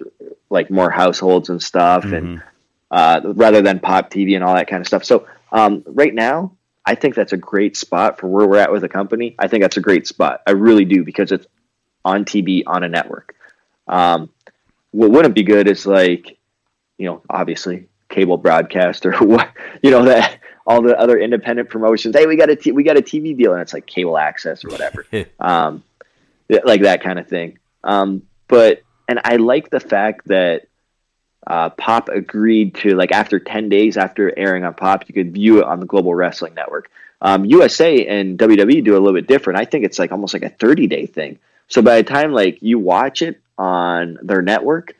[0.50, 2.14] like more households and stuff, mm-hmm.
[2.14, 2.42] and
[2.90, 5.04] uh, rather than pop TV and all that kind of stuff.
[5.04, 8.82] So um, right now, I think that's a great spot for where we're at with
[8.82, 9.36] the company.
[9.38, 10.42] I think that's a great spot.
[10.46, 11.46] I really do because it's
[12.04, 13.34] on TV on a network.
[13.86, 14.30] Um,
[14.90, 16.38] what wouldn't be good is like,
[16.96, 19.50] you know, obviously cable broadcast or what,
[19.82, 22.14] you know, that all the other independent promotions.
[22.14, 24.64] Hey, we got a t- we got a TV deal, and it's like cable access
[24.64, 25.06] or whatever.
[25.40, 25.82] um,
[26.48, 27.58] like that kind of thing.
[27.82, 30.66] Um, but and I like the fact that
[31.46, 35.58] uh, Pop agreed to like after ten days after airing on Pop, you could view
[35.58, 36.90] it on the Global Wrestling Network.
[37.20, 39.58] Um, USA and WWE do a little bit different.
[39.58, 41.38] I think it's like almost like a thirty day thing.
[41.68, 44.96] So by the time like you watch it on their network,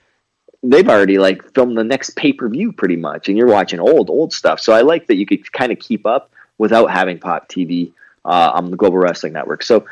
[0.62, 4.11] they've already like filmed the next pay per view pretty much, and you're watching old
[4.11, 4.61] old stuff.
[4.61, 7.93] So I like that you could kind of keep up without having Pop TV
[8.25, 9.62] uh, on the Global Wrestling Network.
[9.62, 9.87] So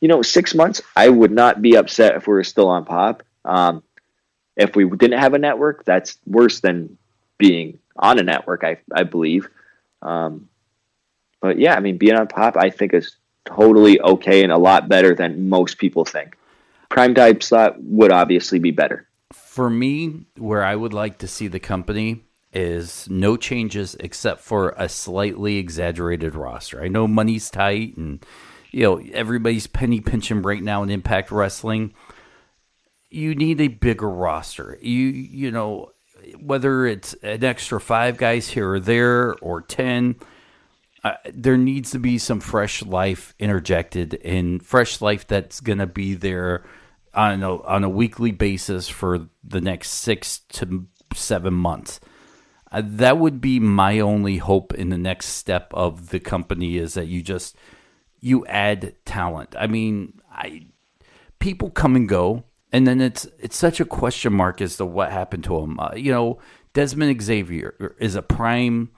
[0.00, 3.22] you know, six months, I would not be upset if we were still on pop.
[3.44, 3.82] Um,
[4.56, 6.96] if we didn't have a network, that's worse than
[7.38, 9.48] being on a network, I, I believe.
[10.02, 10.48] Um,
[11.40, 14.88] but yeah, I mean, being on pop, I think is totally okay and a lot
[14.88, 16.36] better than most people think.
[16.88, 19.06] Prime time slot would obviously be better.
[19.32, 24.74] For me, where I would like to see the company is no changes except for
[24.76, 26.82] a slightly exaggerated roster.
[26.82, 28.24] I know money's tight and
[28.72, 31.92] you know, everybody's penny pinching right now in Impact Wrestling.
[33.08, 34.78] You need a bigger roster.
[34.80, 35.90] You you know,
[36.40, 40.16] whether it's an extra five guys here or there or ten,
[41.02, 45.86] uh, there needs to be some fresh life interjected in fresh life that's going to
[45.86, 46.64] be there
[47.14, 52.00] on a, on a weekly basis for the next six to seven months.
[52.70, 56.94] Uh, that would be my only hope in the next step of the company is
[56.94, 57.56] that you just
[58.20, 59.56] you add talent.
[59.58, 60.66] I mean, I
[61.40, 65.10] people come and go, and then it's it's such a question mark as to what
[65.10, 65.80] happened to him.
[65.80, 66.38] Uh, you know,
[66.72, 68.90] Desmond Xavier is a prime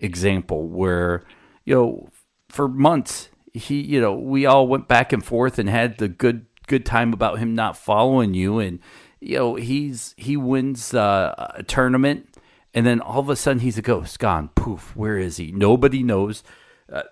[0.00, 1.24] example where
[1.64, 2.08] you know
[2.48, 6.46] for months he you know we all went back and forth and had the good
[6.66, 8.58] good time about him not following you.
[8.58, 8.78] And
[9.20, 12.28] you know he's he wins uh, a tournament
[12.74, 14.48] and then all of a sudden he's a ghost gone.
[14.54, 15.52] Poof where is he?
[15.52, 16.42] Nobody knows.
[16.90, 17.02] Uh,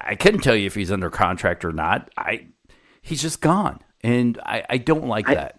[0.00, 2.10] I couldn't tell you if he's under contract or not.
[2.16, 2.48] I
[3.02, 5.58] he's just gone, and I, I don't like I, that.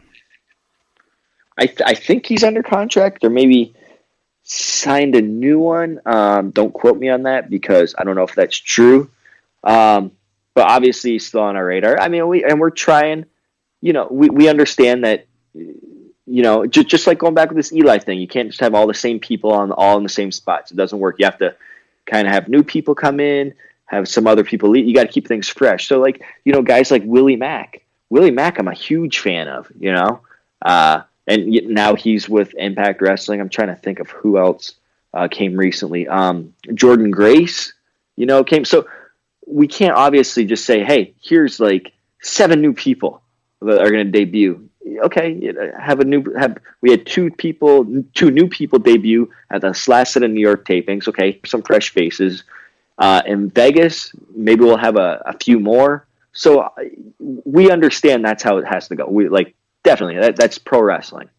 [1.57, 3.73] I I think he's under contract, or maybe
[4.49, 6.01] signed a new one.
[6.05, 9.09] Um, don't quote me on that because I don't know if that's true.
[9.63, 10.11] Um,
[10.53, 11.99] but obviously, he's still on our radar.
[11.99, 13.25] I mean, we and we're trying.
[13.81, 15.25] You know, we we understand that.
[16.29, 18.75] You know, just just like going back with this Eli thing, you can't just have
[18.75, 20.71] all the same people on all in the same spots.
[20.71, 21.15] It doesn't work.
[21.19, 21.55] You have to
[22.05, 23.53] kind of have new people come in
[23.87, 24.85] have some other people lead.
[24.85, 25.87] You got to keep things fresh.
[25.87, 27.81] So like you know guys like Willie Mack.
[28.09, 29.71] Willie Mack, I'm a huge fan of.
[29.79, 30.21] You know,
[30.61, 33.41] uh, and now he's with Impact Wrestling.
[33.41, 34.75] I'm trying to think of who else
[35.13, 36.07] uh, came recently.
[36.07, 37.73] Um, Jordynne Grace,
[38.15, 38.65] you know, came.
[38.65, 38.87] So
[39.45, 43.21] we can't obviously just say, hey, here's like seven new people
[43.61, 44.69] that are going to debut.
[45.03, 46.57] Okay, have a new have.
[46.79, 50.65] We had two people, two new people debut at the last set of New York
[50.65, 51.09] tapings.
[51.09, 52.43] Okay, some fresh faces.
[52.97, 56.07] Uh, in Vegas, maybe we'll have a, a few more.
[56.31, 56.69] So uh,
[57.19, 59.07] we understand that's how it has to go.
[59.07, 59.55] We like
[59.87, 61.29] definitely that, that's pro wrestling.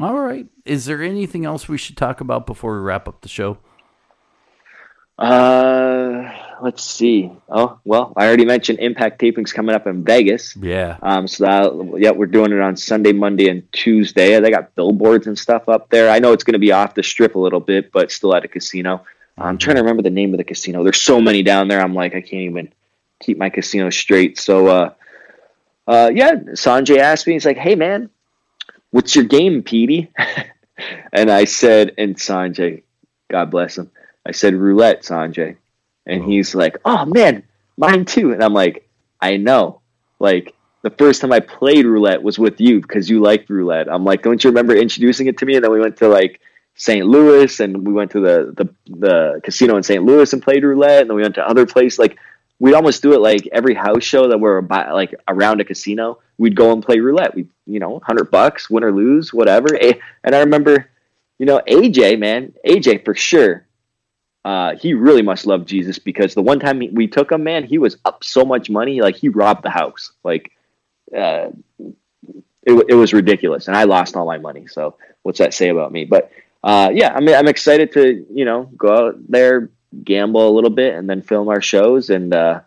[0.00, 0.46] All right.
[0.64, 3.58] Is there anything else we should talk about before we wrap up the show?
[5.18, 6.32] Uh,
[6.62, 7.30] let's see.
[7.50, 10.56] Oh, well, I already mentioned Impact Tapings coming up in Vegas.
[10.56, 10.96] Yeah.
[11.02, 14.40] Um, so that, yeah, we're doing it on Sunday, Monday, and Tuesday.
[14.40, 16.08] They got billboards and stuff up there.
[16.10, 18.44] I know it's going to be off the strip a little bit, but still at
[18.44, 19.04] a casino.
[19.36, 20.82] I'm trying to remember the name of the casino.
[20.82, 21.80] There's so many down there.
[21.80, 22.72] I'm like, I can't even
[23.20, 24.38] keep my casino straight.
[24.38, 24.94] So, uh,
[25.86, 28.10] uh, yeah, Sonjay asked me, he's like, hey, man,
[28.90, 30.10] what's your game, Petey?
[31.12, 32.82] and I said, and Sonjay,
[33.30, 33.90] God bless him,
[34.26, 35.56] I said, roulette, Sonjay.
[36.06, 37.44] And he's like, oh, man,
[37.76, 38.32] mine too.
[38.32, 38.88] And I'm like,
[39.20, 39.80] I know.
[40.18, 43.88] Like, the first time I played roulette was with you because you liked roulette.
[43.88, 45.54] I'm like, don't you remember introducing it to me?
[45.54, 46.40] And then we went to like
[46.74, 47.06] St.
[47.06, 50.02] Louis and we went to the, the, the casino in St.
[50.02, 51.02] Louis and played roulette.
[51.02, 52.00] And then we went to other places.
[52.00, 52.18] Like,
[52.62, 56.20] we'd almost do it like every house show that we're about, like around a casino.
[56.38, 57.34] We'd go and play roulette.
[57.34, 59.76] We, you know, hundred bucks, win or lose, whatever.
[60.22, 60.88] And I remember,
[61.40, 63.66] you know, AJ, man, AJ for sure.
[64.44, 67.78] Uh, he really must love Jesus because the one time we took him, man, he
[67.78, 70.12] was up so much money, like he robbed the house.
[70.22, 70.52] Like,
[71.16, 71.48] uh,
[72.62, 74.68] it, it was ridiculous, and I lost all my money.
[74.68, 76.04] So, what's that say about me?
[76.04, 76.30] But
[76.62, 79.70] uh, yeah, I mean, I'm excited to you know go out there,
[80.04, 82.60] gamble a little bit, and then film our shows and uh,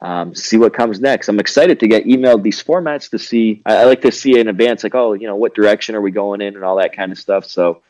[0.00, 1.28] um, see what comes next.
[1.28, 3.62] I'm excited to get emailed these formats to see.
[3.64, 6.10] I, I, like to see in advance, like, oh, you know, what direction are we
[6.10, 7.44] going in and all that kind of stuff.
[7.44, 7.82] So,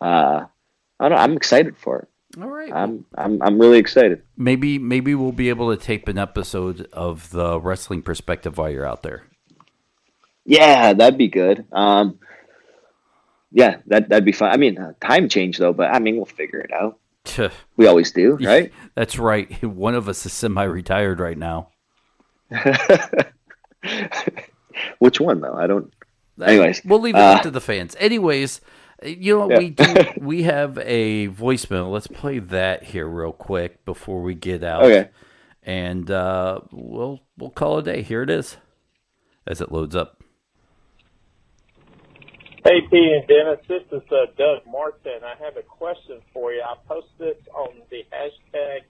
[0.00, 0.46] uh,
[0.98, 2.08] I don't, I'm excited for it.
[2.40, 2.72] All right.
[2.72, 4.22] I'm I'm I'm really excited.
[4.36, 8.86] Maybe maybe we'll be able to tape an episode of the wrestling perspective while you're
[8.86, 9.24] out there.
[10.44, 11.66] Yeah, that'd be good.
[11.72, 12.20] Um,
[13.50, 14.52] yeah, that that'd be fun.
[14.52, 16.98] I mean, uh, time change though, but I mean, we'll figure it out.
[17.76, 18.72] We always do, right?
[18.94, 19.62] That's right.
[19.64, 21.68] One of us is semi-retired right now.
[24.98, 25.54] Which one though?
[25.54, 25.92] I don't.
[26.42, 27.94] Anyways, we'll leave it uh, up to the fans.
[27.98, 28.60] Anyways,
[29.04, 29.58] you know, yeah.
[29.58, 31.90] we do, we have a voicemail.
[31.90, 34.84] Let's play that here real quick before we get out.
[34.84, 35.10] Okay.
[35.62, 38.02] And uh, we'll we'll call it a day.
[38.02, 38.56] Here it is,
[39.46, 40.19] as it loads up.
[42.62, 45.24] Hey, P and Dennis, this is uh, Doug Martin.
[45.24, 46.62] I have a question for you.
[46.62, 48.80] I posted this on the hashtag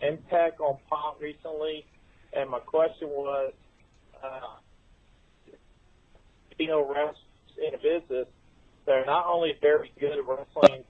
[0.00, 1.84] Impact on Pop recently,
[2.32, 3.52] and my question was,
[4.22, 4.56] uh,
[6.58, 7.16] you know, wrestlers
[7.58, 8.28] in a business
[8.88, 10.82] they're not only very good at wrestling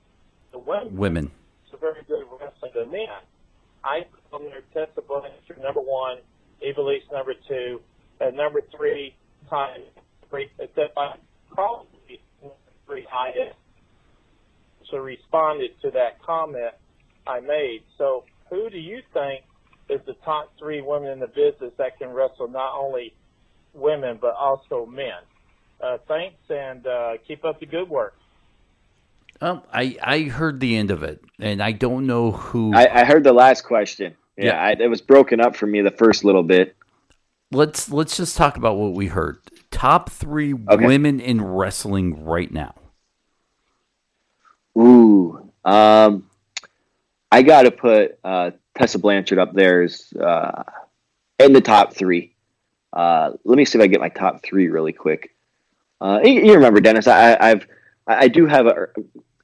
[0.52, 1.30] the women, women.
[1.70, 3.08] they're very good at wrestling the men.
[3.82, 6.18] I on there Tessa Blanchard number one,
[6.64, 7.80] Ivelisse number two,
[8.20, 9.16] and number three
[9.50, 9.80] time
[10.30, 11.16] three except I
[11.52, 11.97] probably
[12.88, 13.56] three highest.
[14.90, 16.72] So responded to that comment
[17.26, 17.82] I made.
[17.98, 19.44] So who do you think
[19.88, 23.14] is the top three women in the business that can wrestle not only
[23.74, 25.20] women but also men?
[25.80, 28.14] uh, thanks and uh, keep up the good work.
[29.40, 32.74] Um, I I heard the end of it, and I don't know who.
[32.74, 34.16] I, I heard the last question.
[34.36, 34.62] Yeah, yeah.
[34.62, 36.74] I, it was broken up for me the first little bit.
[37.52, 39.38] Let's let's just talk about what we heard.
[39.70, 40.84] Top three okay.
[40.84, 42.74] women in wrestling right now.
[44.78, 46.28] Ooh, um,
[47.32, 50.62] I got to put uh, Tessa Blanchard up there as uh,
[51.38, 52.34] in the top three.
[52.92, 55.34] Uh, let me see if I get my top three really quick.
[56.00, 57.66] Uh, you, remember, Dennis, I, I've
[58.06, 58.88] I do have a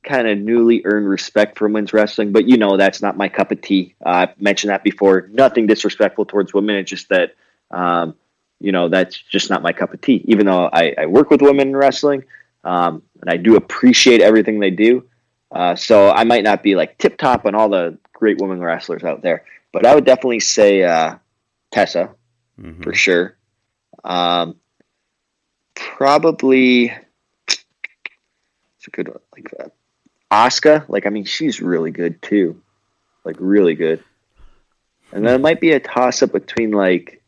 [0.02, 3.50] kind of newly earned respect for women's wrestling, but you know that's not my cup
[3.50, 3.94] of tea.
[4.04, 5.28] Uh, I've mentioned that before.
[5.32, 6.76] Nothing disrespectful towards women.
[6.76, 7.34] It's just that
[7.70, 8.14] um,
[8.60, 10.24] you know that's just not my cup of tea.
[10.26, 12.24] Even though I, I work with women in wrestling,
[12.62, 15.04] um, and I do appreciate everything they do.
[15.54, 19.04] Uh, so I might not be like tip top on all the great women wrestlers
[19.04, 21.16] out there, but I would definitely say uh,
[21.70, 22.10] Tessa
[22.60, 22.82] mm-hmm.
[22.82, 23.36] for sure.
[24.02, 24.56] Um,
[25.76, 26.92] probably
[27.46, 29.20] it's a good one.
[29.32, 29.68] Like uh,
[30.32, 32.60] Asuka, like I mean, she's really good too,
[33.24, 34.02] like really good.
[35.12, 37.20] And then it might be a toss up between like.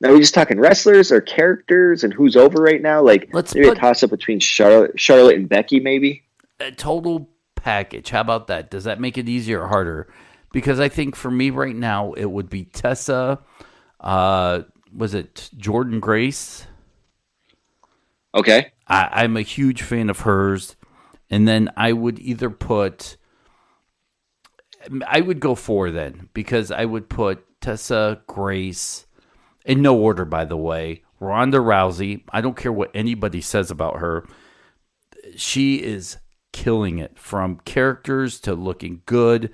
[0.00, 3.02] Now we just talking wrestlers or characters and who's over right now.
[3.02, 6.22] Like Let's maybe put, a toss up between Charlotte, Charlotte and Becky, maybe.
[6.60, 8.10] A total package.
[8.10, 8.70] How about that?
[8.70, 10.12] Does that make it easier or harder?
[10.52, 13.40] Because I think for me right now it would be Tessa.
[13.98, 14.62] Uh,
[14.94, 16.66] was it Jordynne Grace?
[18.34, 18.72] Okay.
[18.86, 20.76] I, I'm a huge fan of hers.
[21.30, 23.16] And then I would either put,
[25.06, 29.06] I would go four then because I would put Tessa Grace
[29.64, 31.02] in no order, by the way.
[31.20, 32.22] Ronda Rousey.
[32.30, 34.26] I don't care what anybody says about her.
[35.36, 36.16] She is
[36.52, 39.52] killing it from characters to looking good.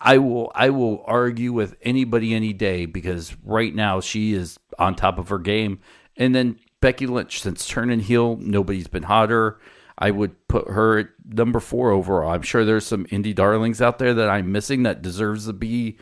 [0.00, 4.94] I will I will argue with anybody any day because right now she is on
[4.94, 5.80] top of her game.
[6.16, 9.58] And then Becky Lynch, since turning heel, nobody's been hotter.
[9.96, 12.30] I would put her at number four overall.
[12.30, 15.98] I'm sure there's some indie darlings out there that I'm missing that deserves to be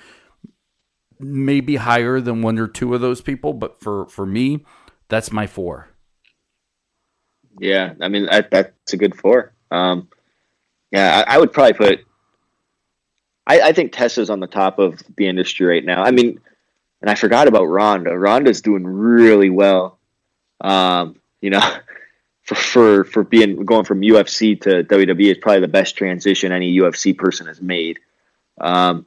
[1.18, 4.64] maybe higher than one or two of those people, but for for me,
[5.08, 5.88] that's my four.
[7.58, 9.54] Yeah, I mean that, that's a good four.
[9.70, 10.08] Um,
[10.96, 12.06] yeah, I, I would probably put.
[13.46, 16.02] I, I think Tessa's on the top of the industry right now.
[16.02, 16.40] I mean,
[17.02, 18.18] and I forgot about Ronda.
[18.18, 19.98] Ronda's doing really well.
[20.62, 21.60] Um, you know,
[22.44, 26.74] for for for being going from UFC to WWE is probably the best transition any
[26.78, 27.98] UFC person has made.
[28.58, 29.04] Um,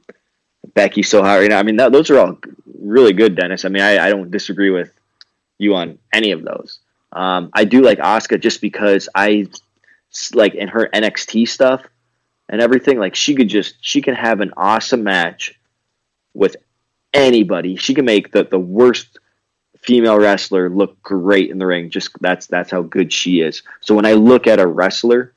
[0.74, 1.58] Becky so high right now.
[1.58, 2.38] I mean, that, those are all
[2.80, 3.64] really good, Dennis.
[3.64, 4.92] I mean, I, I don't disagree with
[5.58, 6.78] you on any of those.
[7.12, 9.48] Um, I do like Asuka just because I
[10.34, 11.84] like in her NXT stuff
[12.48, 12.98] and everything.
[12.98, 15.58] Like she could just she can have an awesome match
[16.34, 16.56] with
[17.14, 17.76] anybody.
[17.76, 19.18] She can make the the worst
[19.80, 21.90] female wrestler look great in the ring.
[21.90, 23.62] Just that's that's how good she is.
[23.80, 25.32] So when I look at a wrestler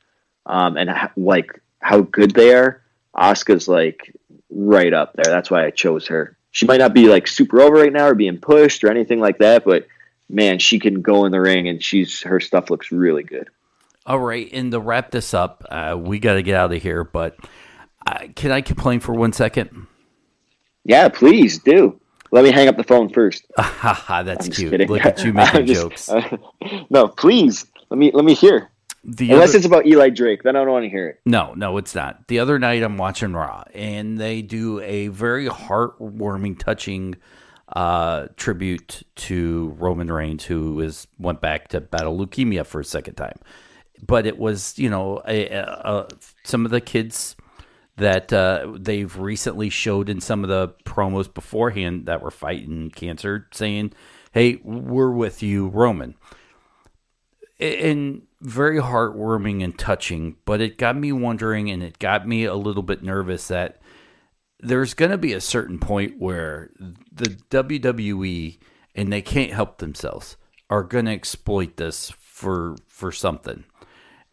[0.45, 2.82] um, and like how good they are,
[3.15, 4.15] Asuka's like
[4.49, 5.26] right up there.
[5.32, 6.38] That's why I chose her.
[6.51, 9.39] She might not be like super over right now or being pushed or anything like
[9.39, 9.88] that, but
[10.30, 13.49] man, she can go in the ring and she's her stuff looks really good.
[14.06, 17.04] All right, and to wrap this up, uh, we got to get out of here.
[17.04, 17.38] But
[18.06, 19.88] uh, can I complain for one second?
[20.84, 21.99] Yeah, please do.
[22.32, 23.45] Let me hang up the phone first.
[23.58, 24.89] That's cute.
[24.89, 26.10] Look at you making just, jokes.
[26.10, 26.38] Uh,
[26.89, 28.70] no, please let me let me hear.
[29.06, 31.20] The Unless other, it's about Eli Drake, then I don't want to hear it.
[31.26, 32.28] No, no, it's not.
[32.30, 37.18] The other night I'm watching Raw, and they do a very heartwarming, touching
[37.68, 43.16] uh, tribute to Roman Reigns, who is went back to battle leukemia for a second
[43.16, 43.38] time.
[44.06, 46.08] But it was, you know, a, a, a,
[46.43, 47.36] some of the kids
[47.97, 53.47] that uh, they've recently showed in some of the promos beforehand that were fighting cancer,
[53.54, 53.93] saying,
[54.32, 56.16] "Hey, we're with you, Roman."
[57.60, 62.56] And very heartwarming and touching, but it got me wondering and it got me a
[62.56, 63.80] little bit nervous that
[64.60, 66.72] there's going to be a certain point where
[67.12, 68.58] the WWE
[68.95, 70.36] and they can't help themselves
[70.70, 73.64] are going to exploit this for for something.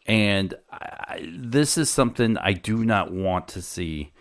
[0.06, 4.12] And I, this is something I do not want to see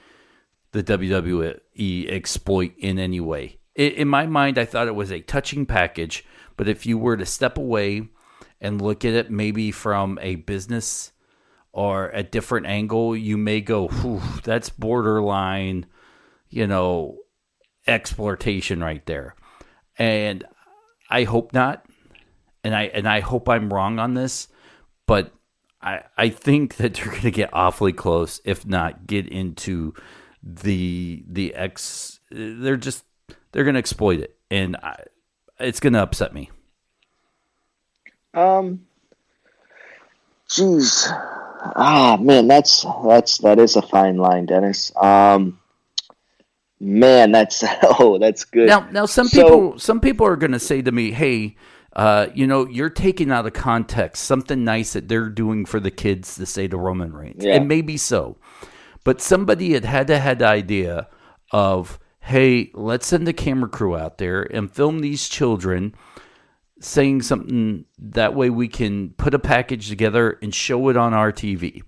[0.72, 3.60] the WWE exploit in any way.
[3.76, 6.26] in my mind, I thought it was a touching package,
[6.58, 8.10] but if you were to step away
[8.62, 11.12] and look at it maybe from a business
[11.72, 13.88] or a different angle, you may go,
[14.44, 15.86] that's borderline,
[16.50, 17.18] you know,
[17.88, 19.36] exploitation right there.
[19.98, 20.44] And
[21.10, 21.86] I hope not.
[22.64, 24.50] And I and I hope I'm wrong on this,
[25.08, 25.34] but
[25.82, 29.94] I I think that they're going to get awfully close if not get into
[30.42, 33.04] the the X they're just
[33.52, 35.04] they're going to exploit it and I,
[35.60, 36.50] it's going to upset me.
[38.34, 38.86] Um,
[40.50, 44.92] jeez, ah, man, that's that's that is a fine line, Dennis.
[44.96, 45.60] Um,
[46.80, 48.68] man, that's oh, that's good.
[48.68, 51.56] Now, now, some so, people, some people are going to say to me, "Hey,
[51.94, 55.92] uh, you know, you're taking out of context something nice that they're doing for the
[55.92, 57.56] kids to say to Roman Reigns." Yeah.
[57.56, 58.38] It may be so,
[59.04, 61.08] but somebody had had to had the idea
[61.52, 65.94] of, "Hey, let's send a camera crew out there and film these children."
[66.82, 71.30] saying something that way we can put a package together and show it on our
[71.30, 71.84] TV.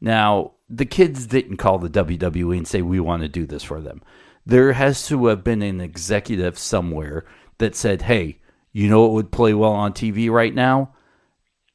[0.00, 3.80] Now, the kids didn't call the WWE and say, We want to do this for
[3.80, 4.02] them.
[4.44, 7.24] There has to have been an executive somewhere
[7.58, 8.40] that said, Hey,
[8.76, 10.92] you know it would play well on TV right now?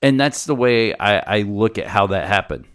[0.03, 2.65] And that's the way I, I look at how that happened.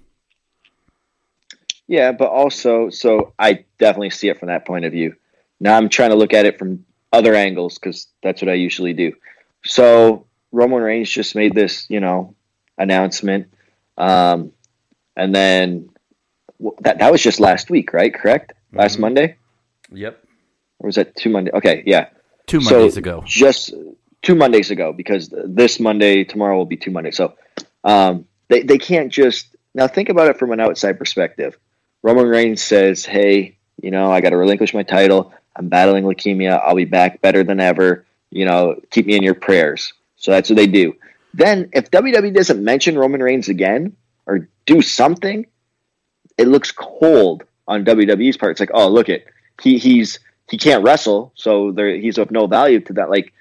[1.86, 5.14] Yeah, but also, so I definitely see it from that point of view.
[5.60, 8.94] Now I'm trying to look at it from other angles because that's what I usually
[8.94, 9.12] do.
[9.64, 12.34] So Roman Reigns just made this, you know,
[12.78, 13.54] announcement,
[13.96, 14.50] um,
[15.14, 15.88] and then
[16.80, 18.12] that that was just last week, right?
[18.12, 18.54] Correct?
[18.54, 18.78] Mm-hmm.
[18.80, 19.36] Last Monday.
[19.92, 20.20] Yep.
[20.80, 21.52] Or was that two Monday?
[21.52, 22.08] Okay, yeah.
[22.48, 23.22] Two Mondays so ago.
[23.24, 23.72] Just
[24.26, 27.16] two Mondays ago, because this Monday, tomorrow will be two Mondays.
[27.16, 27.34] So
[27.84, 31.56] um, they they can't just now think about it from an outside perspective.
[32.02, 35.32] Roman Reigns says, "Hey, you know, I got to relinquish my title.
[35.54, 36.60] I'm battling leukemia.
[36.62, 39.92] I'll be back better than ever you know, keep me in your prayers.
[40.16, 40.94] So that's what they do.
[41.34, 43.96] Then if WWE doesn't mention Roman Reigns again
[44.26, 45.46] or do something,
[46.38, 48.52] it looks cold on WWE's part.
[48.52, 49.26] It's like, oh, look it,
[49.62, 50.18] he he's
[50.48, 53.10] he can't wrestle, so there he's of no value to that.
[53.10, 53.32] Like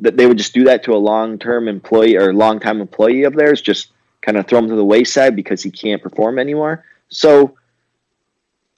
[0.00, 3.24] that they would just do that to a long term employee or long time employee
[3.24, 6.84] of theirs, just kind of throw him to the wayside because he can't perform anymore.
[7.08, 7.56] So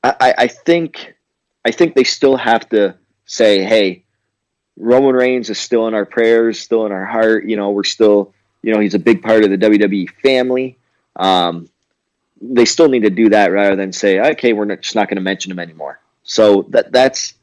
[0.02, 1.14] I, I think
[1.64, 2.94] I think they still have to
[3.26, 4.04] say, hey,
[4.76, 7.44] Roman Reigns is still in our prayers, still in our heart.
[7.44, 8.32] You know, we're still,
[8.62, 10.78] you know, he's a big part of the WWE family.
[11.16, 11.68] Um,
[12.40, 15.16] they still need to do that rather than say, okay, we're not, just not going
[15.16, 16.00] to mention him anymore.
[16.22, 17.34] So that that's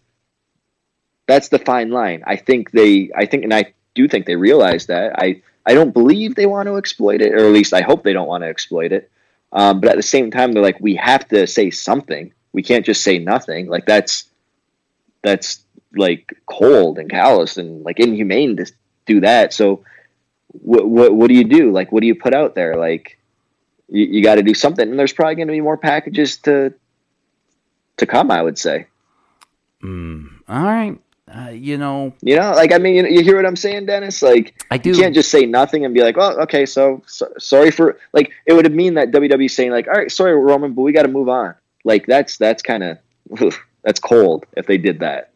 [1.28, 2.24] that's the fine line.
[2.26, 5.20] I think they, I think, and I do think they realize that.
[5.20, 8.14] I I don't believe they want to exploit it, or at least I hope they
[8.14, 9.12] don't want to exploit it.
[9.52, 12.34] Um, but at the same time, they're like, we have to say something.
[12.54, 13.68] We can't just say nothing.
[13.68, 14.26] Like that's
[15.24, 15.64] that's
[15.94, 18.72] like cold and callous and like inhumane to
[19.06, 19.54] do that.
[19.54, 19.84] So
[20.52, 21.72] what what what do you do?
[21.72, 22.76] Like what do you put out there?
[22.76, 23.20] Like
[23.90, 24.90] you, you got to do something.
[24.90, 26.74] And there's probably going to be more packages to
[27.98, 28.32] to come.
[28.32, 28.88] I would say.
[29.84, 30.98] Mm, all right.
[31.30, 34.22] Uh, you know, you know, like I mean, you, you, hear what I'm saying, Dennis?
[34.22, 34.92] Like, I do.
[34.92, 38.32] You can't just say nothing and be like, "Oh, okay, so, so sorry for." Like,
[38.46, 41.10] it would mean that WWE saying like, "All right, sorry, Roman, but we got to
[41.10, 42.98] move on." Like, that's that's kind of
[43.84, 45.32] that's cold if they did that.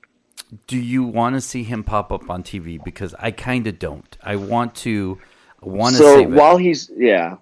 [0.67, 2.81] Do you want to see him pop up on TV?
[2.81, 4.17] Because I kind of don't.
[4.23, 5.19] I want to.
[5.61, 6.01] want to.
[6.01, 7.35] So while he's yeah,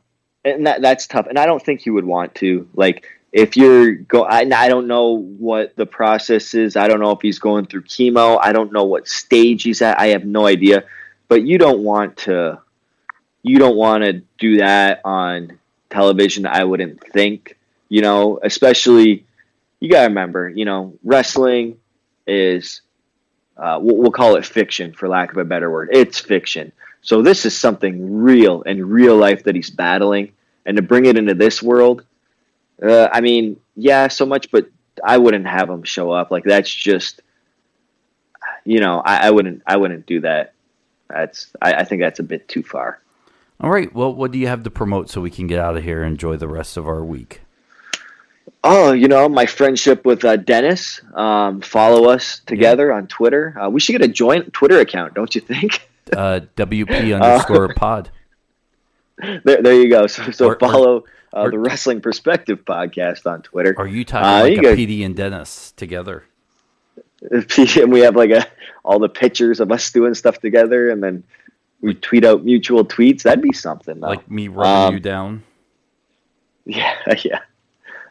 [0.43, 2.68] and that that's tough, and I don't think he would want to.
[2.74, 6.75] Like, if you're go I, don't know what the process is.
[6.75, 8.39] I don't know if he's going through chemo.
[8.41, 9.99] I don't know what stage he's at.
[9.99, 10.86] I have no idea.
[11.27, 12.59] But you don't want to
[13.43, 15.57] you don't want to do that on
[15.89, 17.57] television i wouldn't think
[17.88, 19.25] you know especially
[19.80, 21.80] you got to remember you know wrestling
[22.27, 22.82] is
[23.59, 25.89] uh, we'll, we'll call it fiction for lack of a better word.
[25.91, 26.71] It's fiction.
[27.01, 30.32] So this is something real and real life that he's battling.
[30.65, 32.05] And to bring it into this world
[32.82, 34.69] uh, I mean, yeah, so much, but
[35.03, 36.32] I wouldn't have him show up.
[36.32, 37.21] Like that's just,
[38.65, 40.53] you know, I, I wouldn't, I wouldn't do that.
[41.09, 43.01] That's, I, I, think that's a bit too far.
[43.59, 43.93] All right.
[43.93, 46.13] Well, what do you have to promote so we can get out of here and
[46.13, 47.41] enjoy the rest of our week?
[48.63, 51.01] Oh, you know, my friendship with uh, Dennis.
[51.13, 52.97] Um, follow us together yeah.
[52.97, 53.57] on Twitter.
[53.59, 55.89] Uh, we should get a joint Twitter account, don't you think?
[56.15, 58.09] uh, WP underscore pod.
[59.43, 60.07] There, there you go.
[60.07, 60.99] So, so or, follow.
[60.99, 61.03] Or-
[61.34, 63.75] uh, the Wrestling Perspective podcast on Twitter.
[63.77, 66.25] Are you talking uh, like you a Petey and Dennis together?
[67.21, 68.47] And we have like a
[68.86, 71.25] all the pictures of us doing stuff together, and then
[71.82, 73.23] we tweet out mutual tweets.
[73.23, 73.99] That'd be something.
[73.99, 74.07] Though.
[74.07, 75.43] Like me running um, you down.
[76.65, 77.39] Yeah, yeah.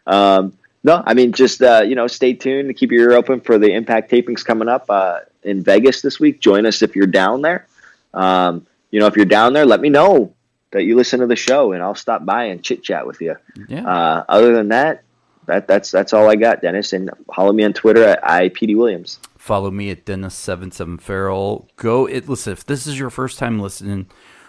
[0.07, 2.69] Um, no, I mean just uh, you know, stay tuned.
[2.69, 6.19] To keep your ear open for the Impact tapings coming up uh, in Vegas this
[6.19, 6.41] week.
[6.41, 7.67] Join us if you're down there.
[8.13, 10.35] Um, you know, if you're down there, let me know
[10.71, 13.37] that you listen to the show, and I'll stop by and chit chat with you.
[13.69, 13.87] Yeah.
[13.87, 15.03] Uh, other than that,
[15.47, 16.93] that that's that's all I got, Dennis.
[16.93, 19.19] And follow me on Twitter at IPetey Williams.
[19.37, 21.69] Follow me at Dennis seven seven Farrell.
[21.77, 22.29] Go it.
[22.29, 24.07] Listen, if this is your first time listening,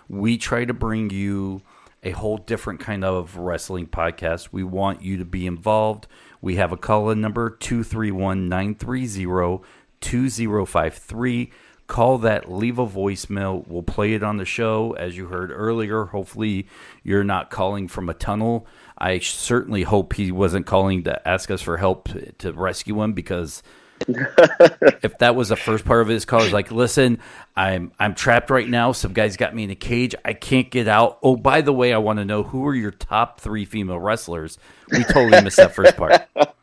[0.09, 1.61] we try to bring you
[2.03, 4.49] a whole different kind of wrestling podcast.
[4.51, 6.07] We want you to be involved.
[6.41, 9.63] We have a call in number 231 930
[10.01, 11.51] 2053
[11.89, 13.67] call that, leave a voicemail.
[13.67, 16.05] We'll play it on the show, as you heard earlier.
[16.05, 16.67] Hopefully,
[17.03, 18.65] you're not calling from a tunnel.
[18.97, 23.63] I certainly hope he wasn't calling to ask us for help to rescue him because
[24.07, 27.19] if that was the first part of his call, he's like, "Listen,
[27.55, 28.93] I'm I'm trapped right now.
[28.93, 30.15] Some guys got me in a cage.
[30.23, 31.19] I can't get out.
[31.21, 34.57] Oh, by the way, I want to know who are your top three female wrestlers."
[34.91, 36.21] We totally missed that first part.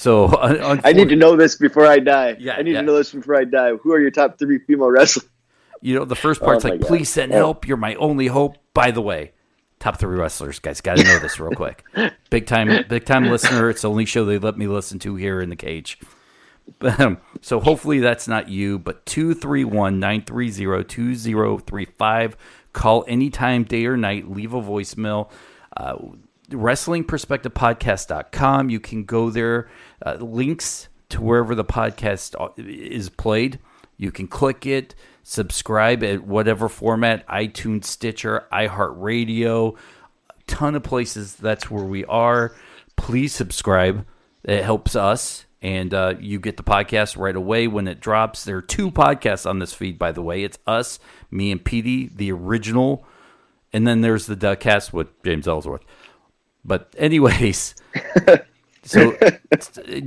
[0.00, 2.34] So I need to know this before I die.
[2.38, 2.80] Yeah, I need yeah.
[2.80, 3.74] to know this before I die.
[3.74, 5.28] Who are your top three female wrestlers?
[5.82, 6.88] You know, the first part's oh like, God.
[6.88, 7.68] please send help.
[7.68, 8.56] You're my only hope.
[8.72, 9.32] By the way,
[9.78, 10.80] top three wrestlers, guys.
[10.80, 11.84] Got to know this real quick.
[12.30, 13.68] Big time, big time listener.
[13.68, 15.98] It's the only show they let me listen to here in the cage.
[17.42, 22.36] So hopefully that's not you, but 231 930 2035.
[22.72, 24.30] Call anytime, day or night.
[24.30, 25.30] Leave a voicemail.
[25.74, 25.96] Uh,
[26.50, 28.70] WrestlingPerspectivePodcast.com.
[28.70, 29.70] You can go there
[30.04, 33.60] uh, links to wherever the podcast uh, is played.
[33.96, 39.76] You can click it, subscribe at whatever format iTunes, Stitcher, iHeartRadio,
[40.30, 41.36] a ton of places.
[41.36, 42.56] That's where we are.
[42.96, 44.06] Please subscribe.
[44.42, 45.44] It helps us.
[45.62, 48.44] And uh, you get the podcast right away when it drops.
[48.44, 50.42] There are two podcasts on this feed, by the way.
[50.42, 50.98] It's us,
[51.30, 53.04] me, and Petey, the original.
[53.72, 55.82] And then there's the Duckcast with James Ellsworth.
[56.64, 57.74] But anyways,
[58.82, 59.16] So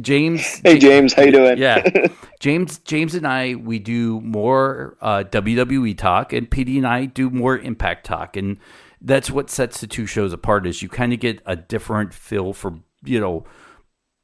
[0.02, 1.58] James, hey James, how you doing?
[1.58, 2.08] Yeah,
[2.40, 7.30] James, James and I we do more uh, WWE talk, and Petey and I do
[7.30, 8.58] more Impact talk, and
[9.00, 10.66] that's what sets the two shows apart.
[10.66, 13.46] Is you kind of get a different feel for you know,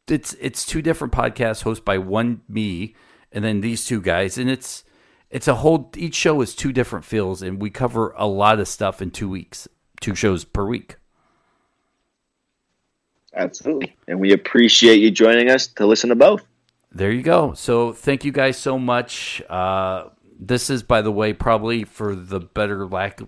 [0.08, 2.96] it's it's two different podcasts hosted by one me
[3.32, 4.84] and then these two guys, and it's
[5.30, 8.68] it's a whole each show is two different feels, and we cover a lot of
[8.68, 9.68] stuff in two weeks,
[10.02, 10.96] two shows per week.
[13.36, 13.96] Absolutely.
[14.08, 16.44] And we appreciate you joining us to listen to both.
[16.92, 17.54] There you go.
[17.54, 19.42] So thank you guys so much.
[19.50, 20.10] Uh,
[20.42, 23.20] This is, by the way, probably for the better lack.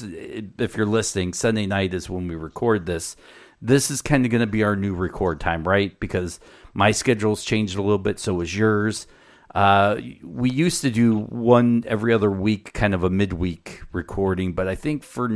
[0.00, 3.16] If you're listening, Sunday night is when we record this.
[3.60, 5.98] This is kind of going to be our new record time, right?
[5.98, 6.38] Because
[6.72, 9.08] my schedule's changed a little bit, so is yours.
[9.52, 14.68] Uh, we used to do one every other week, kind of a midweek recording, but
[14.68, 15.28] I think for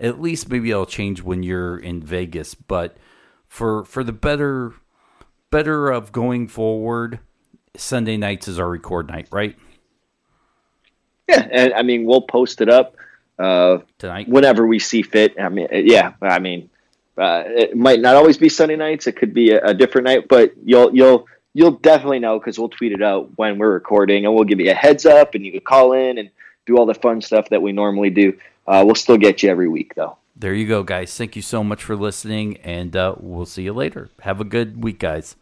[0.00, 2.56] at least maybe I'll change when you're in Vegas.
[2.56, 2.96] But
[3.56, 4.74] for for the better
[5.50, 7.20] better of going forward,
[7.74, 9.56] Sunday nights is our record night, right?
[11.26, 12.96] Yeah, and I mean we'll post it up
[13.38, 15.40] uh, tonight whenever we see fit.
[15.40, 16.68] I mean, yeah, I mean
[17.16, 20.28] uh, it might not always be Sunday nights; it could be a, a different night,
[20.28, 24.34] but you'll you'll you'll definitely know because we'll tweet it out when we're recording, and
[24.34, 26.28] we'll give you a heads up, and you can call in and
[26.66, 28.36] do all the fun stuff that we normally do.
[28.66, 30.18] Uh, we'll still get you every week, though.
[30.38, 31.16] There you go, guys.
[31.16, 34.10] Thank you so much for listening, and uh, we'll see you later.
[34.20, 35.34] Have a good week, guys.